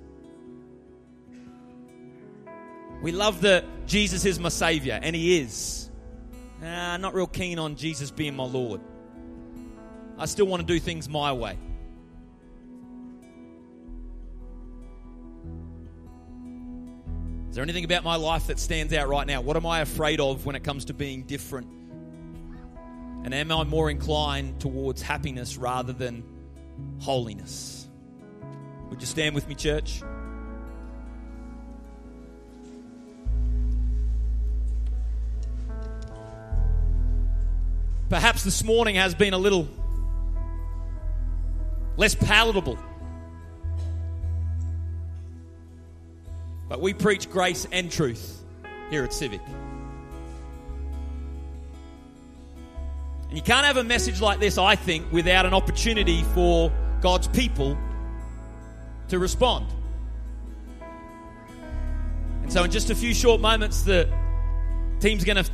We 3.01 3.11
love 3.11 3.41
that 3.41 3.65
Jesus 3.85 4.23
is 4.23 4.39
my 4.39 4.47
Savior, 4.47 4.97
and 5.03 5.13
He 5.13 5.41
is. 5.41 5.91
Uh, 6.61 6.95
not 6.95 7.13
real 7.13 7.27
keen 7.27 7.59
on 7.59 7.75
Jesus 7.75 8.09
being 8.09 8.33
my 8.33 8.45
Lord. 8.45 8.79
I 10.17 10.25
still 10.25 10.45
want 10.45 10.65
to 10.65 10.73
do 10.73 10.79
things 10.79 11.09
my 11.09 11.33
way. 11.33 11.57
Is 17.53 17.55
there 17.55 17.61
anything 17.61 17.85
about 17.85 18.03
my 18.03 18.15
life 18.15 18.47
that 18.47 18.57
stands 18.57 18.91
out 18.93 19.07
right 19.07 19.27
now? 19.27 19.39
What 19.41 19.55
am 19.55 19.67
I 19.67 19.81
afraid 19.81 20.19
of 20.19 20.43
when 20.43 20.55
it 20.55 20.63
comes 20.63 20.85
to 20.85 20.93
being 20.95 21.21
different? 21.21 21.67
And 23.23 23.31
am 23.31 23.51
I 23.51 23.63
more 23.63 23.91
inclined 23.91 24.59
towards 24.59 25.03
happiness 25.03 25.55
rather 25.55 25.93
than 25.93 26.23
holiness? 26.97 27.87
Would 28.89 29.01
you 29.01 29.05
stand 29.05 29.35
with 29.35 29.47
me, 29.47 29.53
church? 29.53 30.01
Perhaps 38.09 38.43
this 38.43 38.63
morning 38.63 38.95
has 38.95 39.13
been 39.13 39.35
a 39.35 39.37
little 39.37 39.67
less 41.97 42.15
palatable 42.15 42.79
But 46.73 46.81
we 46.81 46.91
preach 46.95 47.29
grace 47.29 47.67
and 47.71 47.91
truth 47.91 48.41
here 48.89 49.03
at 49.03 49.13
Civic. 49.13 49.41
And 53.27 53.37
you 53.37 53.43
can't 53.43 53.63
have 53.63 53.77
a 53.77 53.83
message 53.83 54.19
like 54.21 54.39
this, 54.39 54.57
I 54.57 54.75
think, 54.75 55.11
without 55.11 55.45
an 55.45 55.53
opportunity 55.53 56.23
for 56.33 56.73
God's 56.99 57.27
people 57.27 57.77
to 59.09 59.19
respond. 59.19 59.67
And 62.41 62.51
so, 62.51 62.63
in 62.63 62.71
just 62.71 62.89
a 62.89 62.95
few 62.95 63.13
short 63.13 63.39
moments, 63.39 63.83
the 63.83 64.11
team's 64.99 65.23
going 65.23 65.43
to 65.43 65.51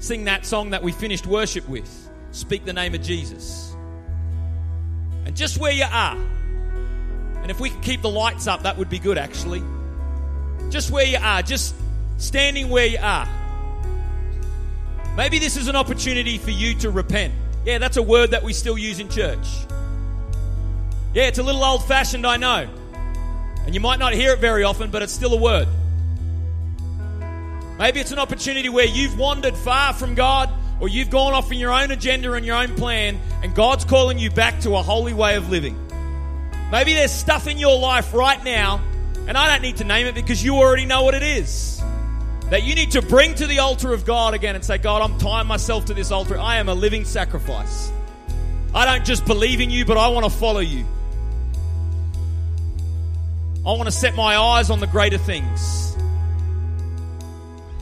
sing 0.00 0.24
that 0.24 0.44
song 0.44 0.70
that 0.70 0.82
we 0.82 0.90
finished 0.90 1.28
worship 1.28 1.68
with 1.68 2.10
Speak 2.32 2.64
the 2.64 2.72
name 2.72 2.92
of 2.92 3.02
Jesus. 3.02 3.72
And 5.26 5.36
just 5.36 5.58
where 5.58 5.70
you 5.70 5.86
are, 5.88 6.16
and 6.16 7.52
if 7.52 7.60
we 7.60 7.70
could 7.70 7.82
keep 7.82 8.02
the 8.02 8.10
lights 8.10 8.48
up, 8.48 8.64
that 8.64 8.76
would 8.76 8.90
be 8.90 8.98
good 8.98 9.16
actually. 9.16 9.62
Just 10.70 10.90
where 10.90 11.04
you 11.04 11.18
are, 11.20 11.42
just 11.42 11.74
standing 12.18 12.68
where 12.68 12.86
you 12.86 12.98
are. 13.00 13.28
Maybe 15.16 15.38
this 15.38 15.56
is 15.56 15.68
an 15.68 15.76
opportunity 15.76 16.38
for 16.38 16.50
you 16.50 16.74
to 16.76 16.90
repent. 16.90 17.32
Yeah, 17.64 17.78
that's 17.78 17.96
a 17.96 18.02
word 18.02 18.32
that 18.32 18.42
we 18.42 18.52
still 18.52 18.76
use 18.76 19.00
in 19.00 19.08
church. 19.08 19.46
Yeah, 21.14 21.24
it's 21.24 21.38
a 21.38 21.42
little 21.42 21.64
old 21.64 21.84
fashioned, 21.86 22.26
I 22.26 22.36
know. 22.36 22.68
And 23.64 23.74
you 23.74 23.80
might 23.80 23.98
not 23.98 24.12
hear 24.12 24.32
it 24.32 24.38
very 24.38 24.64
often, 24.64 24.90
but 24.90 25.02
it's 25.02 25.12
still 25.12 25.32
a 25.32 25.40
word. 25.40 25.66
Maybe 27.78 28.00
it's 28.00 28.12
an 28.12 28.18
opportunity 28.18 28.68
where 28.68 28.86
you've 28.86 29.18
wandered 29.18 29.56
far 29.56 29.92
from 29.92 30.14
God 30.14 30.50
or 30.80 30.88
you've 30.88 31.10
gone 31.10 31.32
off 31.32 31.50
in 31.50 31.58
your 31.58 31.72
own 31.72 31.90
agenda 31.90 32.32
and 32.34 32.44
your 32.44 32.56
own 32.56 32.74
plan, 32.74 33.18
and 33.42 33.54
God's 33.54 33.84
calling 33.84 34.18
you 34.18 34.30
back 34.30 34.60
to 34.60 34.76
a 34.76 34.82
holy 34.82 35.14
way 35.14 35.36
of 35.36 35.48
living. 35.48 35.76
Maybe 36.70 36.92
there's 36.92 37.12
stuff 37.12 37.46
in 37.46 37.58
your 37.58 37.78
life 37.78 38.12
right 38.12 38.42
now, 38.44 38.82
and 39.26 39.36
I 39.36 39.48
don't 39.52 39.62
need 39.62 39.78
to 39.78 39.84
name 39.84 40.06
it 40.06 40.14
because 40.14 40.42
you 40.42 40.56
already 40.56 40.86
know 40.86 41.02
what 41.02 41.14
it 41.14 41.22
is. 41.22 41.82
That 42.50 42.62
you 42.62 42.76
need 42.76 42.92
to 42.92 43.02
bring 43.02 43.34
to 43.34 43.46
the 43.46 43.58
altar 43.58 43.92
of 43.92 44.04
God 44.04 44.34
again 44.34 44.54
and 44.54 44.64
say, 44.64 44.78
God, 44.78 45.02
I'm 45.02 45.18
tying 45.18 45.48
myself 45.48 45.86
to 45.86 45.94
this 45.94 46.12
altar. 46.12 46.38
I 46.38 46.56
am 46.56 46.68
a 46.68 46.74
living 46.74 47.04
sacrifice. 47.04 47.90
I 48.72 48.84
don't 48.84 49.04
just 49.04 49.24
believe 49.24 49.60
in 49.60 49.70
you, 49.70 49.84
but 49.84 49.96
I 49.96 50.08
want 50.08 50.24
to 50.24 50.30
follow 50.30 50.60
you. 50.60 50.84
I 53.66 53.70
want 53.70 53.86
to 53.86 53.90
set 53.90 54.14
my 54.14 54.36
eyes 54.36 54.70
on 54.70 54.78
the 54.78 54.86
greater 54.86 55.18
things. 55.18 55.96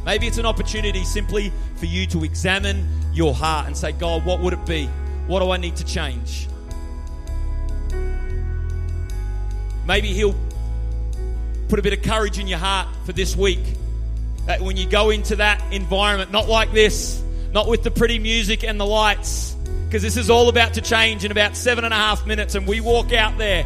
Maybe 0.07 0.27
it's 0.27 0.39
an 0.39 0.47
opportunity 0.47 1.05
simply 1.05 1.53
for 1.77 1.85
you 1.85 2.07
to 2.07 2.25
examine 2.25 2.89
your 3.13 3.35
heart 3.35 3.67
and 3.67 3.77
say, 3.77 3.93
God, 3.93 4.25
what 4.25 4.41
would 4.41 4.55
it 4.55 4.65
be? 4.65 4.87
What 5.27 5.41
do 5.41 5.51
I 5.51 5.59
need 5.59 5.77
to 5.77 5.85
change? 5.85 6.49
Maybe 9.87 10.09
He'll 10.09 10.35
put 11.69 11.79
a 11.79 11.83
bit 11.83 11.93
of 11.93 12.03
courage 12.03 12.39
in 12.39 12.47
your 12.47 12.59
heart 12.59 12.89
for 13.07 13.13
this 13.13 13.37
week. 13.37 13.63
That 14.47 14.61
when 14.61 14.77
you 14.77 14.87
go 14.89 15.11
into 15.11 15.37
that 15.37 15.73
environment, 15.73 16.31
not 16.31 16.49
like 16.49 16.73
this, 16.73 17.23
not 17.53 17.69
with 17.69 17.83
the 17.83 17.91
pretty 17.91 18.19
music 18.19 18.65
and 18.65 18.79
the 18.79 18.87
lights, 18.87 19.55
because 19.87 20.03
this 20.03 20.17
is 20.17 20.29
all 20.29 20.49
about 20.49 20.75
to 20.75 20.81
change 20.81 21.25
in 21.25 21.31
about 21.31 21.57
seven 21.57 21.85
and 21.85 21.95
a 21.95 21.97
half 21.97 22.27
minutes, 22.27 22.55
and 22.55 22.67
we 22.67 22.81
walk 22.81 23.13
out 23.13 23.39
there. 23.39 23.65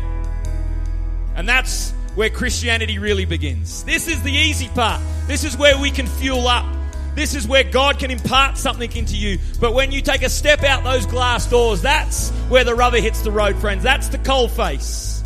And 1.35 1.49
that's 1.49 1.93
where 2.15 2.31
Christianity 2.31 2.99
really 2.99 3.25
begins. 3.25 3.85
This 3.85 4.09
is 4.09 4.23
the 4.23 4.33
easy 4.33 4.69
part. 4.69 5.01
This 5.27 5.45
is 5.45 5.57
where 5.57 5.81
we 5.81 5.91
can 5.91 6.07
fuel 6.07 6.49
up. 6.49 6.67
This 7.15 7.35
is 7.35 7.49
where 7.49 7.65
God 7.65 7.99
can 7.99 8.11
impart 8.11 8.59
something 8.59 8.93
into 8.95 9.17
you. 9.17 9.39
But 9.61 9.73
when 9.73 9.91
you 9.91 10.03
take 10.03 10.23
a 10.23 10.29
step 10.29 10.63
out 10.63 10.85
those 10.85 11.07
glass 11.07 11.47
doors, 11.49 11.83
that's 11.83 12.31
where 12.49 12.65
the 12.65 12.75
rubber 12.75 13.01
hits 13.01 13.23
the 13.23 13.33
road, 13.33 13.57
friends. 13.57 13.83
That's 13.83 14.09
the 14.09 14.19
coal 14.19 14.49
face. 14.49 15.23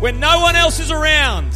When 0.00 0.20
no 0.20 0.40
one 0.40 0.56
else 0.56 0.80
is 0.80 0.90
around, 0.90 1.52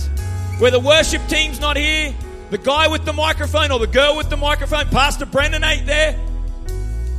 where 0.59 0.71
the 0.71 0.81
worship 0.81 1.27
team's 1.29 1.61
not 1.61 1.77
here, 1.77 2.15
the 2.51 2.59
guy 2.59 2.89
with 2.89 3.05
the 3.05 3.13
microphone 3.13 3.71
or 3.71 3.79
the 3.79 3.87
girl 3.87 4.17
with 4.17 4.29
the 4.31 4.37
microphone, 4.37 4.87
Pastor 4.87 5.27
Brendan 5.27 5.63
ain't 5.63 5.87
there. 5.87 6.19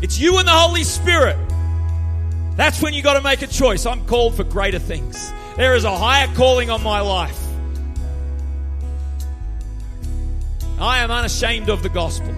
It's 0.01 0.19
you 0.19 0.37
and 0.37 0.47
the 0.47 0.51
Holy 0.51 0.83
Spirit. 0.83 1.37
That's 2.55 2.81
when 2.81 2.93
you 2.93 3.01
got 3.01 3.13
to 3.13 3.21
make 3.21 3.41
a 3.41 3.47
choice. 3.47 3.85
I'm 3.85 4.05
called 4.05 4.35
for 4.35 4.43
greater 4.43 4.79
things. 4.79 5.31
There 5.55 5.75
is 5.75 5.83
a 5.83 5.95
higher 5.95 6.27
calling 6.35 6.69
on 6.69 6.83
my 6.83 6.99
life. 6.99 7.37
I 10.79 10.99
am 10.99 11.11
unashamed 11.11 11.69
of 11.69 11.83
the 11.83 11.89
gospel. 11.89 12.33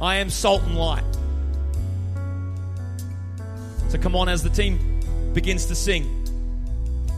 I 0.00 0.16
am 0.16 0.30
salt 0.30 0.62
and 0.62 0.76
light. 0.76 1.04
So 3.88 3.98
come 3.98 4.16
on, 4.16 4.28
as 4.28 4.42
the 4.42 4.50
team 4.50 4.78
begins 5.32 5.66
to 5.66 5.74
sing, 5.74 6.15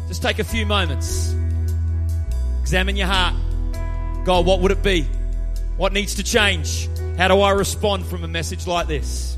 just 0.09 0.23
take 0.23 0.39
a 0.39 0.45
few 0.45 0.67
moments. 0.67 1.35
Examine 2.61 2.97
your 2.97 3.07
heart. 3.07 3.35
God, 4.25 4.45
what 4.45 4.61
would 4.61 4.73
it 4.73 4.83
be? 4.83 5.07
What 5.77 5.93
needs 5.93 6.17
to 6.17 6.25
change? 6.25 6.89
How 7.17 7.29
do 7.29 7.41
I 7.41 7.53
respond 7.53 8.05
from 8.05 8.25
a 8.25 8.29
message 8.29 8.67
like 8.67 8.89
this? 8.89 9.38